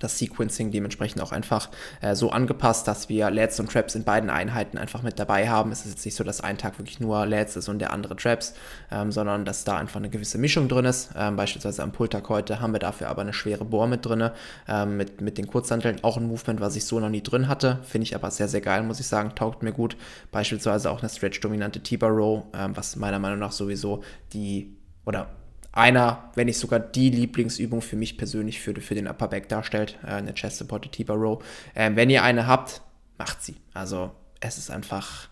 das 0.00 0.18
Sequencing 0.18 0.70
dementsprechend 0.70 1.22
auch 1.22 1.32
einfach 1.32 1.70
äh, 2.00 2.14
so 2.14 2.30
angepasst, 2.30 2.86
dass 2.88 3.08
wir 3.08 3.30
Lads 3.30 3.60
und 3.60 3.70
Traps 3.70 3.94
in 3.94 4.04
beiden 4.04 4.30
Einheiten 4.30 4.78
einfach 4.78 5.02
mit 5.02 5.18
dabei 5.18 5.48
haben. 5.48 5.72
Es 5.72 5.84
ist 5.84 5.92
jetzt 5.92 6.04
nicht 6.04 6.14
so, 6.16 6.24
dass 6.24 6.40
ein 6.40 6.58
Tag 6.58 6.78
wirklich 6.78 7.00
nur 7.00 7.26
Lads 7.26 7.56
ist 7.56 7.68
und 7.68 7.78
der 7.78 7.92
andere 7.92 8.16
Traps, 8.16 8.54
ähm, 8.90 9.12
sondern 9.12 9.44
dass 9.44 9.64
da 9.64 9.76
einfach 9.76 9.96
eine 9.96 10.10
gewisse 10.10 10.38
Mischung 10.38 10.68
drin 10.68 10.84
ist. 10.84 11.10
Ähm, 11.16 11.36
beispielsweise 11.36 11.82
am 11.82 11.92
Pultag 11.92 12.28
heute 12.28 12.60
haben 12.60 12.72
wir 12.72 12.80
dafür 12.80 13.08
aber 13.08 13.22
eine 13.22 13.32
schwere 13.32 13.64
Bohr 13.64 13.86
mit 13.86 14.04
drin, 14.04 14.30
ähm, 14.68 14.96
mit, 14.96 15.20
mit 15.20 15.38
den 15.38 15.46
Kurzhanteln. 15.46 16.02
Auch 16.02 16.16
ein 16.16 16.26
Movement, 16.26 16.60
was 16.60 16.76
ich 16.76 16.84
so 16.84 17.00
noch 17.00 17.10
nie 17.10 17.22
drin 17.22 17.48
hatte. 17.48 17.78
Finde 17.82 18.04
ich 18.04 18.14
aber 18.14 18.30
sehr, 18.30 18.48
sehr 18.48 18.60
geil, 18.60 18.82
muss 18.82 19.00
ich 19.00 19.06
sagen. 19.06 19.34
Taugt 19.34 19.62
mir 19.62 19.72
gut. 19.72 19.96
Beispielsweise 20.30 20.90
auch 20.90 21.00
eine 21.00 21.08
Stretch-dominante 21.08 21.80
T-Bar 21.80 22.10
Row, 22.10 22.44
ähm, 22.54 22.76
was 22.76 22.96
meiner 22.96 23.18
Meinung 23.18 23.38
nach 23.38 23.52
sowieso 23.52 24.02
die 24.32 24.76
oder 25.04 25.28
einer, 25.74 26.30
wenn 26.34 26.46
nicht 26.46 26.58
sogar 26.58 26.80
die 26.80 27.10
Lieblingsübung 27.10 27.82
für 27.82 27.96
mich 27.96 28.16
persönlich 28.16 28.60
für, 28.60 28.74
für 28.80 28.94
den 28.94 29.08
Upper 29.08 29.28
Back 29.28 29.48
darstellt, 29.48 29.98
äh, 30.04 30.08
eine 30.08 30.34
Chest 30.34 30.58
Supported 30.58 30.92
T-Bar 30.92 31.16
Row. 31.16 31.44
Ähm, 31.74 31.96
wenn 31.96 32.10
ihr 32.10 32.22
eine 32.22 32.46
habt, 32.46 32.80
macht 33.18 33.42
sie. 33.42 33.56
Also 33.72 34.12
es 34.40 34.58
ist 34.58 34.70
einfach 34.70 35.28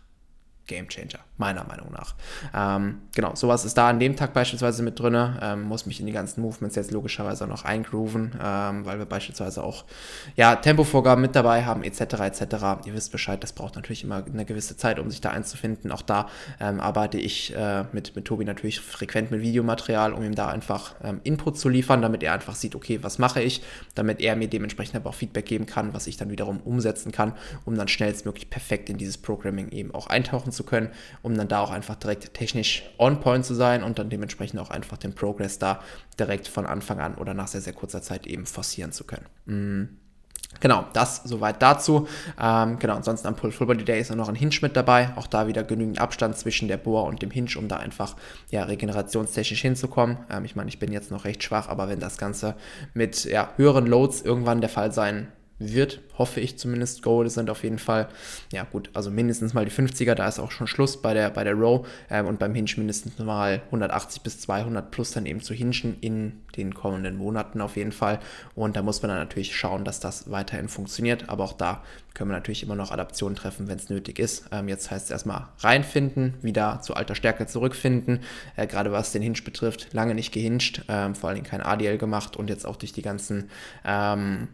Game 0.66 0.88
Changer, 0.88 1.20
meiner 1.42 1.64
Meinung 1.64 1.90
nach. 1.90 2.14
Ähm, 2.54 2.99
genau, 3.16 3.34
sowas 3.34 3.64
ist 3.64 3.76
da 3.76 3.88
an 3.88 3.99
dem 3.99 4.14
Tag 4.14 4.32
beispielsweise 4.32 4.84
mit 4.84 5.00
drin. 5.00 5.12
Ähm, 5.42 5.62
muss 5.62 5.87
mich 5.87 5.99
in 5.99 6.06
die 6.06 6.12
ganzen 6.12 6.40
Movements 6.40 6.76
jetzt 6.76 6.92
logischerweise 6.92 7.49
noch 7.49 7.64
eingrooven, 7.64 8.32
ähm, 8.40 8.87
weil 8.87 8.99
wir 8.99 9.06
beispielsweise 9.06 9.64
auch 9.64 9.84
ja, 10.37 10.54
Tempovorgaben 10.54 11.20
mit 11.20 11.34
dabei 11.34 11.64
haben, 11.64 11.82
etc. 11.82 12.00
etc. 12.00 12.87
Ihr 12.87 12.94
wisst 12.94 13.11
Bescheid, 13.11 13.42
das 13.42 13.52
braucht 13.52 13.75
natürlich 13.75 14.04
immer 14.04 14.22
eine 14.25 14.44
gewisse 14.44 14.76
Zeit, 14.76 15.00
um 15.00 15.11
sich 15.11 15.20
da 15.20 15.30
einzufinden. 15.30 15.90
Auch 15.90 16.02
da 16.02 16.28
ähm, 16.61 16.78
arbeite 16.78 17.18
ich 17.18 17.54
äh, 17.56 17.84
mit, 17.92 18.14
mit 18.14 18.25
Tobi 18.25 18.44
natürlich 18.44 18.78
frequent 18.80 19.32
mit 19.32 19.40
Videomaterial, 19.40 20.12
um 20.12 20.22
ihm 20.22 20.37
da 20.37 20.49
einfach 20.49 20.94
ähm, 21.02 21.20
Input 21.25 21.58
zu 21.58 21.68
liefern, 21.68 22.02
damit 22.02 22.22
er 22.22 22.34
einfach 22.34 22.54
sieht, 22.54 22.76
okay, 22.76 23.00
was 23.02 23.18
mache 23.18 23.42
ich, 23.42 23.62
damit 23.96 24.20
er 24.20 24.37
mir 24.37 24.46
dementsprechend 24.46 24.94
aber 24.94 25.11
auch 25.11 25.14
Feedback 25.14 25.46
geben 25.46 25.66
kann, 25.66 25.92
was 25.92 26.06
ich 26.06 26.16
dann 26.16 26.30
wiederum 26.30 26.61
umsetzen 26.61 27.11
kann, 27.11 27.32
um 27.64 27.75
dann 27.75 27.88
schnellstmöglich 27.88 28.49
perfekt 28.49 28.88
in 28.88 28.96
dieses 28.96 29.18
Programming 29.18 29.70
eben 29.70 29.92
auch 29.92 30.06
eintauchen 30.06 30.52
zu 30.52 30.62
können, 30.62 30.90
um 31.22 31.31
dann 31.36 31.48
da 31.48 31.60
auch 31.60 31.70
einfach 31.70 31.96
direkt 31.96 32.34
technisch 32.34 32.82
on 32.98 33.20
point 33.20 33.44
zu 33.44 33.54
sein 33.54 33.82
und 33.82 33.98
dann 33.98 34.10
dementsprechend 34.10 34.60
auch 34.60 34.70
einfach 34.70 34.98
den 34.98 35.14
Progress 35.14 35.58
da 35.58 35.80
direkt 36.18 36.48
von 36.48 36.66
Anfang 36.66 37.00
an 37.00 37.14
oder 37.14 37.34
nach 37.34 37.48
sehr, 37.48 37.60
sehr 37.60 37.72
kurzer 37.72 38.02
Zeit 38.02 38.26
eben 38.26 38.46
forcieren 38.46 38.92
zu 38.92 39.04
können. 39.04 39.26
Mm. 39.46 39.98
Genau, 40.60 40.84
das 40.92 41.22
soweit 41.24 41.62
dazu. 41.62 42.06
Ähm, 42.40 42.78
genau, 42.78 42.94
ansonsten 42.96 43.26
am 43.26 43.36
Pull 43.36 43.52
Full 43.52 43.66
Body 43.66 43.84
Day 43.84 44.00
ist 44.00 44.10
auch 44.10 44.16
noch 44.16 44.28
ein 44.28 44.34
Hinge 44.34 44.54
mit 44.60 44.76
dabei. 44.76 45.10
Auch 45.16 45.26
da 45.26 45.46
wieder 45.46 45.64
genügend 45.64 45.98
Abstand 45.98 46.36
zwischen 46.36 46.68
der 46.68 46.76
Bohr 46.76 47.04
und 47.04 47.22
dem 47.22 47.30
Hinge, 47.30 47.50
um 47.56 47.68
da 47.68 47.78
einfach 47.78 48.16
ja, 48.50 48.64
regenerationstechnisch 48.64 49.62
hinzukommen. 49.62 50.18
Ähm, 50.30 50.44
ich 50.44 50.54
meine, 50.54 50.68
ich 50.68 50.78
bin 50.78 50.92
jetzt 50.92 51.11
noch 51.11 51.24
recht 51.24 51.42
schwach, 51.42 51.68
aber 51.68 51.88
wenn 51.88 52.00
das 52.00 52.18
Ganze 52.18 52.54
mit 52.94 53.24
ja, 53.24 53.50
höheren 53.57 53.87
Loads 53.87 54.20
irgendwann 54.20 54.61
der 54.61 54.70
Fall 54.70 54.92
sein 54.92 55.28
wird, 55.70 56.01
hoffe 56.18 56.40
ich 56.40 56.59
zumindest. 56.59 57.03
Goal 57.03 57.29
sind 57.31 57.51
auf 57.51 57.62
jeden 57.62 57.79
Fall, 57.79 58.09
ja 58.53 58.64
gut, 58.64 58.90
also 58.94 59.11
mindestens 59.11 59.55
mal 59.55 59.64
die 59.64 59.70
50er, 59.70 60.14
da 60.14 60.29
ist 60.29 60.38
auch 60.38 60.51
schon 60.51 60.66
Schluss 60.66 61.01
bei 61.01 61.14
der, 61.14 61.31
bei 61.31 61.44
der 61.44 61.55
Row 61.55 61.87
ähm, 62.11 62.27
und 62.27 62.38
beim 62.38 62.55
Hinge 62.55 62.70
mindestens 62.77 63.18
mal 63.18 63.62
180 63.66 64.22
bis 64.22 64.40
200 64.40 64.90
plus 64.90 65.12
dann 65.12 65.27
eben 65.27 65.40
zu 65.40 65.55
hinschen 65.55 65.96
in 66.01 66.42
den 66.57 66.75
kommenden 66.75 67.16
Monaten 67.16 67.61
auf 67.61 67.77
jeden 67.77 67.92
Fall. 67.92 68.18
Und 68.55 68.77
da 68.77 68.83
muss 68.83 69.03
man 69.03 69.11
dann 69.11 69.18
natürlich 69.18 69.57
schauen, 69.57 69.85
dass 69.85 70.01
das 70.01 70.31
weiterhin 70.31 70.68
funktioniert, 70.68 71.29
aber 71.29 71.44
auch 71.44 71.55
da 71.55 71.83
können 72.14 72.31
wir 72.31 72.37
natürlich 72.37 72.62
immer 72.62 72.75
noch 72.75 72.90
Adaptionen 72.90 73.37
treffen, 73.37 73.68
wenn 73.68 73.79
es 73.79 73.88
nötig 73.88 74.18
ist. 74.18 74.44
Ähm, 74.53 74.68
jetzt 74.68 74.90
heißt 74.90 75.07
es 75.07 75.11
erstmal 75.11 75.48
reinfinden, 75.61 76.35
wieder 76.42 76.81
zu 76.83 76.94
alter 76.94 77.14
Stärke 77.14 77.46
zurückfinden, 77.46 78.20
äh, 78.57 78.66
gerade 78.66 78.92
was 78.92 79.12
den 79.12 79.22
Hinge 79.22 79.40
betrifft, 79.44 79.88
lange 79.92 80.14
nicht 80.14 80.33
gehinscht, 80.33 80.83
ähm, 80.88 81.14
vor 81.14 81.29
allen 81.29 81.37
Dingen 81.37 81.48
kein 81.48 81.62
ADL 81.62 81.98
gemacht 81.98 82.37
und 82.37 82.51
jetzt 82.51 82.66
auch 82.66 82.77
durch 82.77 82.92
die 82.92 83.03
ganzen 83.03 83.51
ähm, 83.85 84.48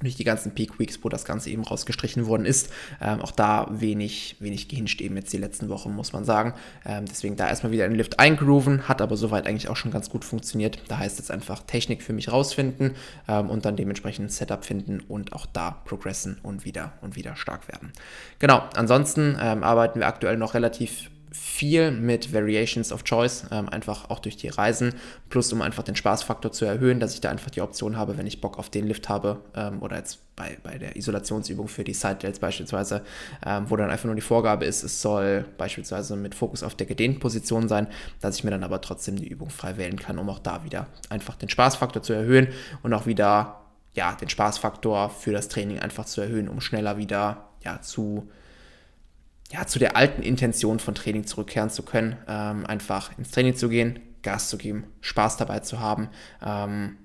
durch 0.00 0.16
die 0.16 0.24
ganzen 0.24 0.54
Peak 0.54 0.78
Weeks, 0.78 0.98
wo 1.02 1.08
das 1.08 1.24
Ganze 1.24 1.50
eben 1.50 1.62
rausgestrichen 1.62 2.26
worden 2.26 2.46
ist. 2.46 2.70
Ähm, 3.00 3.20
auch 3.20 3.30
da 3.30 3.66
wenig, 3.70 4.36
wenig 4.40 4.68
gehinscht 4.68 5.00
eben 5.00 5.16
jetzt 5.16 5.32
die 5.32 5.38
letzten 5.38 5.68
Wochen, 5.68 5.94
muss 5.94 6.12
man 6.12 6.24
sagen. 6.24 6.54
Ähm, 6.84 7.04
deswegen 7.06 7.36
da 7.36 7.48
erstmal 7.48 7.72
wieder 7.72 7.84
in 7.84 7.92
den 7.92 7.98
Lift 7.98 8.18
eingrooven, 8.18 8.88
hat 8.88 9.00
aber 9.00 9.16
soweit 9.16 9.46
eigentlich 9.46 9.68
auch 9.68 9.76
schon 9.76 9.90
ganz 9.90 10.10
gut 10.10 10.24
funktioniert. 10.24 10.82
Da 10.88 10.98
heißt 10.98 11.18
jetzt 11.18 11.30
einfach 11.30 11.62
Technik 11.62 12.02
für 12.02 12.12
mich 12.12 12.30
rausfinden 12.30 12.96
ähm, 13.28 13.50
und 13.50 13.64
dann 13.64 13.76
dementsprechend 13.76 14.26
ein 14.26 14.30
Setup 14.30 14.64
finden 14.64 15.00
und 15.00 15.32
auch 15.32 15.46
da 15.46 15.70
progressen 15.70 16.38
und 16.42 16.64
wieder 16.64 16.92
und 17.00 17.16
wieder 17.16 17.36
stark 17.36 17.68
werden. 17.68 17.92
Genau, 18.38 18.62
ansonsten 18.74 19.38
ähm, 19.40 19.62
arbeiten 19.62 20.00
wir 20.00 20.06
aktuell 20.06 20.36
noch 20.36 20.54
relativ 20.54 21.10
viel 21.34 21.90
mit 21.90 22.32
Variations 22.32 22.92
of 22.92 23.02
Choice, 23.02 23.46
ähm, 23.50 23.68
einfach 23.68 24.08
auch 24.08 24.20
durch 24.20 24.36
die 24.36 24.48
Reisen, 24.48 24.94
plus 25.28 25.52
um 25.52 25.62
einfach 25.62 25.82
den 25.82 25.96
Spaßfaktor 25.96 26.52
zu 26.52 26.64
erhöhen, 26.64 27.00
dass 27.00 27.12
ich 27.12 27.20
da 27.20 27.28
einfach 27.28 27.50
die 27.50 27.60
Option 27.60 27.96
habe, 27.96 28.16
wenn 28.16 28.26
ich 28.26 28.40
Bock 28.40 28.56
auf 28.56 28.70
den 28.70 28.86
Lift 28.86 29.08
habe 29.08 29.40
ähm, 29.56 29.82
oder 29.82 29.96
jetzt 29.96 30.20
bei, 30.36 30.58
bei 30.62 30.78
der 30.78 30.96
Isolationsübung 30.96 31.66
für 31.66 31.82
die 31.82 31.92
Side 31.92 32.16
Delts 32.16 32.38
beispielsweise, 32.38 33.02
ähm, 33.44 33.68
wo 33.68 33.76
dann 33.76 33.90
einfach 33.90 34.04
nur 34.04 34.14
die 34.14 34.20
Vorgabe 34.20 34.64
ist, 34.64 34.84
es 34.84 35.02
soll 35.02 35.44
beispielsweise 35.58 36.14
mit 36.14 36.36
Fokus 36.36 36.62
auf 36.62 36.76
der 36.76 36.86
gedehnten 36.86 37.18
Position 37.18 37.68
sein, 37.68 37.88
dass 38.20 38.36
ich 38.36 38.44
mir 38.44 38.50
dann 38.50 38.62
aber 38.62 38.80
trotzdem 38.80 39.16
die 39.16 39.28
Übung 39.28 39.50
frei 39.50 39.76
wählen 39.76 39.98
kann, 39.98 40.18
um 40.18 40.30
auch 40.30 40.38
da 40.38 40.62
wieder 40.64 40.86
einfach 41.10 41.34
den 41.34 41.48
Spaßfaktor 41.48 42.02
zu 42.02 42.12
erhöhen 42.12 42.48
und 42.84 42.94
auch 42.94 43.06
wieder 43.06 43.60
ja, 43.94 44.12
den 44.14 44.28
Spaßfaktor 44.28 45.10
für 45.10 45.32
das 45.32 45.48
Training 45.48 45.80
einfach 45.80 46.04
zu 46.04 46.20
erhöhen, 46.20 46.48
um 46.48 46.60
schneller 46.60 46.96
wieder 46.96 47.48
ja, 47.64 47.80
zu 47.80 48.28
ja, 49.54 49.68
zu 49.68 49.78
der 49.78 49.96
alten 49.96 50.22
Intention 50.22 50.80
von 50.80 50.96
Training 50.96 51.26
zurückkehren 51.26 51.70
zu 51.70 51.84
können, 51.84 52.16
ähm, 52.26 52.66
einfach 52.66 53.16
ins 53.16 53.30
Training 53.30 53.54
zu 53.54 53.68
gehen, 53.68 54.00
Gas 54.22 54.48
zu 54.48 54.58
geben, 54.58 54.84
Spaß 55.00 55.36
dabei 55.36 55.60
zu 55.60 55.78
haben, 55.78 56.08
ähm, 56.44 56.96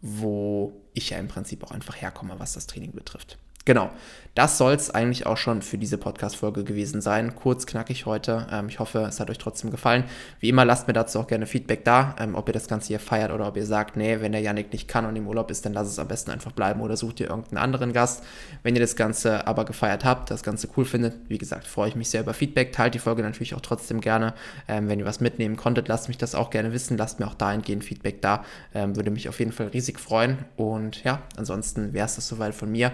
wo 0.00 0.72
ich 0.94 1.10
ja 1.10 1.18
im 1.18 1.26
Prinzip 1.26 1.64
auch 1.64 1.72
einfach 1.72 2.00
herkomme, 2.00 2.38
was 2.38 2.52
das 2.52 2.68
Training 2.68 2.92
betrifft. 2.92 3.38
Genau, 3.64 3.90
das 4.36 4.58
soll 4.58 4.74
es 4.74 4.90
eigentlich 4.90 5.26
auch 5.26 5.36
schon 5.36 5.60
für 5.60 5.76
diese 5.76 5.98
Podcast-Folge 5.98 6.62
gewesen 6.62 7.00
sein. 7.00 7.34
Kurz, 7.34 7.66
knackig 7.66 8.06
heute. 8.06 8.46
Ähm, 8.52 8.68
ich 8.68 8.78
hoffe, 8.78 9.00
es 9.00 9.18
hat 9.18 9.28
euch 9.28 9.38
trotzdem 9.38 9.72
gefallen. 9.72 10.04
Wie 10.38 10.48
immer, 10.50 10.64
lasst 10.64 10.86
mir 10.86 10.92
dazu 10.92 11.18
auch 11.18 11.26
gerne 11.26 11.46
Feedback 11.46 11.84
da, 11.84 12.14
ähm, 12.18 12.36
ob 12.36 12.48
ihr 12.48 12.52
das 12.52 12.68
Ganze 12.68 12.88
hier 12.88 13.00
feiert 13.00 13.32
oder 13.32 13.48
ob 13.48 13.56
ihr 13.56 13.66
sagt, 13.66 13.96
nee, 13.96 14.20
wenn 14.20 14.30
der 14.30 14.40
Yannick 14.40 14.72
nicht 14.72 14.86
kann 14.86 15.04
und 15.04 15.16
im 15.16 15.26
Urlaub 15.26 15.50
ist, 15.50 15.66
dann 15.66 15.72
lasst 15.72 15.90
es 15.90 15.98
am 15.98 16.06
besten 16.06 16.30
einfach 16.30 16.52
bleiben 16.52 16.80
oder 16.80 16.96
sucht 16.96 17.18
ihr 17.18 17.28
irgendeinen 17.28 17.58
anderen 17.58 17.92
Gast. 17.92 18.22
Wenn 18.62 18.76
ihr 18.76 18.80
das 18.80 18.94
Ganze 18.94 19.48
aber 19.48 19.64
gefeiert 19.64 20.04
habt, 20.04 20.30
das 20.30 20.44
Ganze 20.44 20.68
cool 20.76 20.84
findet, 20.84 21.28
wie 21.28 21.38
gesagt, 21.38 21.66
freue 21.66 21.88
ich 21.88 21.96
mich 21.96 22.08
sehr 22.08 22.20
über 22.20 22.32
Feedback. 22.32 22.72
Teilt 22.72 22.94
die 22.94 23.00
Folge 23.00 23.22
natürlich 23.22 23.56
auch 23.56 23.60
trotzdem 23.60 24.00
gerne. 24.00 24.34
Ähm, 24.68 24.88
wenn 24.88 25.00
ihr 25.00 25.06
was 25.06 25.18
mitnehmen 25.18 25.56
konntet, 25.56 25.88
lasst 25.88 26.06
mich 26.06 26.18
das 26.18 26.36
auch 26.36 26.50
gerne 26.50 26.72
wissen. 26.72 26.96
Lasst 26.96 27.18
mir 27.18 27.26
auch 27.26 27.34
dahingehend 27.34 27.82
Feedback 27.82 28.22
da. 28.22 28.44
Ähm, 28.74 28.94
würde 28.94 29.10
mich 29.10 29.28
auf 29.28 29.40
jeden 29.40 29.52
Fall 29.52 29.66
riesig 29.66 29.98
freuen. 29.98 30.38
Und 30.56 31.02
ja, 31.02 31.22
ansonsten 31.36 31.92
wäre 31.94 32.06
es 32.06 32.14
das 32.14 32.28
soweit 32.28 32.54
von 32.54 32.70
mir. 32.70 32.92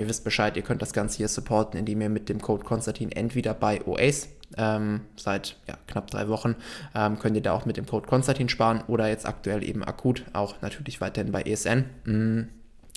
Ihr 0.00 0.08
wisst 0.08 0.24
Bescheid, 0.24 0.56
ihr 0.56 0.62
könnt 0.62 0.80
das 0.80 0.94
Ganze 0.94 1.18
hier 1.18 1.28
supporten, 1.28 1.78
indem 1.78 2.00
ihr 2.00 2.08
mit 2.08 2.30
dem 2.30 2.40
Code 2.40 2.64
Konstantin 2.64 3.12
entweder 3.12 3.52
bei 3.52 3.86
OACE 3.86 4.28
ähm, 4.56 5.02
seit 5.16 5.56
ja, 5.68 5.74
knapp 5.86 6.10
drei 6.10 6.28
Wochen 6.28 6.56
ähm, 6.94 7.18
könnt 7.18 7.36
ihr 7.36 7.42
da 7.42 7.52
auch 7.52 7.66
mit 7.66 7.76
dem 7.76 7.86
Code 7.86 8.08
Konstantin 8.08 8.48
sparen 8.48 8.82
oder 8.88 9.08
jetzt 9.08 9.26
aktuell 9.26 9.62
eben 9.62 9.84
akut 9.84 10.24
auch 10.32 10.60
natürlich 10.62 11.00
weiterhin 11.00 11.32
bei 11.32 11.42
ESN. 11.42 11.84
Mm. 12.04 12.40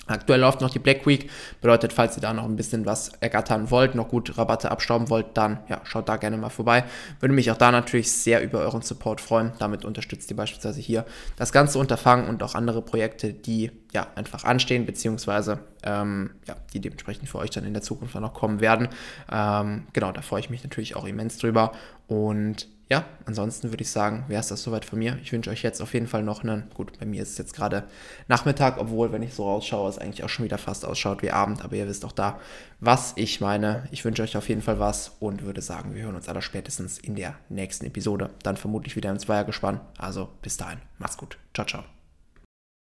Aktuell 0.06 0.40
läuft 0.40 0.60
noch 0.60 0.70
die 0.70 0.78
Black 0.78 1.06
Week, 1.06 1.30
bedeutet, 1.60 1.92
falls 1.92 2.16
ihr 2.16 2.20
da 2.20 2.32
noch 2.32 2.44
ein 2.44 2.56
bisschen 2.56 2.84
was 2.84 3.10
ergattern 3.20 3.70
wollt, 3.70 3.94
noch 3.94 4.08
gut 4.08 4.36
Rabatte 4.36 4.70
abstauben 4.70 5.08
wollt, 5.08 5.26
dann 5.34 5.60
ja, 5.68 5.80
schaut 5.84 6.08
da 6.08 6.16
gerne 6.16 6.36
mal 6.36 6.50
vorbei. 6.50 6.84
Würde 7.20 7.34
mich 7.34 7.50
auch 7.50 7.56
da 7.56 7.72
natürlich 7.72 8.12
sehr 8.12 8.42
über 8.42 8.60
euren 8.60 8.82
Support 8.82 9.20
freuen. 9.20 9.52
Damit 9.58 9.84
unterstützt 9.84 10.30
ihr 10.30 10.36
beispielsweise 10.36 10.80
hier 10.80 11.06
das 11.36 11.52
ganze 11.52 11.78
Unterfangen 11.78 12.28
und 12.28 12.42
auch 12.42 12.54
andere 12.54 12.82
Projekte, 12.82 13.32
die 13.32 13.70
ja 13.92 14.06
einfach 14.14 14.44
anstehen, 14.44 14.84
beziehungsweise 14.84 15.60
ähm, 15.84 16.30
ja, 16.46 16.56
die 16.72 16.80
dementsprechend 16.80 17.28
für 17.28 17.38
euch 17.38 17.50
dann 17.50 17.64
in 17.64 17.72
der 17.72 17.82
Zukunft 17.82 18.14
dann 18.14 18.22
noch 18.22 18.34
kommen 18.34 18.60
werden. 18.60 18.88
Ähm, 19.32 19.86
genau, 19.92 20.12
da 20.12 20.20
freue 20.20 20.40
ich 20.40 20.50
mich 20.50 20.62
natürlich 20.62 20.96
auch 20.96 21.06
immens 21.06 21.38
drüber. 21.38 21.72
Und 22.06 22.68
ja, 22.90 23.04
ansonsten 23.24 23.70
würde 23.70 23.82
ich 23.82 23.90
sagen, 23.90 24.24
wäre 24.28 24.40
es 24.40 24.48
das 24.48 24.62
soweit 24.62 24.84
von 24.84 24.98
mir. 24.98 25.18
Ich 25.22 25.32
wünsche 25.32 25.50
euch 25.50 25.62
jetzt 25.62 25.80
auf 25.80 25.94
jeden 25.94 26.06
Fall 26.06 26.22
noch 26.22 26.42
einen, 26.42 26.70
gut, 26.74 26.98
bei 26.98 27.06
mir 27.06 27.22
ist 27.22 27.30
es 27.30 27.38
jetzt 27.38 27.54
gerade 27.54 27.84
Nachmittag, 28.28 28.78
obwohl, 28.78 29.10
wenn 29.10 29.22
ich 29.22 29.32
so 29.32 29.44
rausschaue, 29.44 29.88
es 29.88 29.98
eigentlich 29.98 30.22
auch 30.22 30.28
schon 30.28 30.44
wieder 30.44 30.58
fast 30.58 30.84
ausschaut 30.84 31.22
wie 31.22 31.30
Abend, 31.30 31.64
aber 31.64 31.76
ihr 31.76 31.88
wisst 31.88 32.04
auch 32.04 32.12
da, 32.12 32.38
was 32.80 33.14
ich 33.16 33.40
meine. 33.40 33.88
Ich 33.90 34.04
wünsche 34.04 34.22
euch 34.22 34.36
auf 34.36 34.48
jeden 34.48 34.62
Fall 34.62 34.78
was 34.78 35.12
und 35.18 35.42
würde 35.42 35.62
sagen, 35.62 35.94
wir 35.94 36.02
hören 36.02 36.16
uns 36.16 36.28
aller 36.28 36.42
spätestens 36.42 36.98
in 36.98 37.14
der 37.14 37.36
nächsten 37.48 37.86
Episode. 37.86 38.30
Dann 38.42 38.56
vermutlich 38.56 38.96
wieder 38.96 39.10
im 39.10 39.18
Zweiergespann. 39.18 39.80
Also 39.96 40.28
bis 40.42 40.58
dahin, 40.58 40.78
macht's 40.98 41.16
gut. 41.16 41.38
Ciao, 41.54 41.66
ciao. 41.66 41.93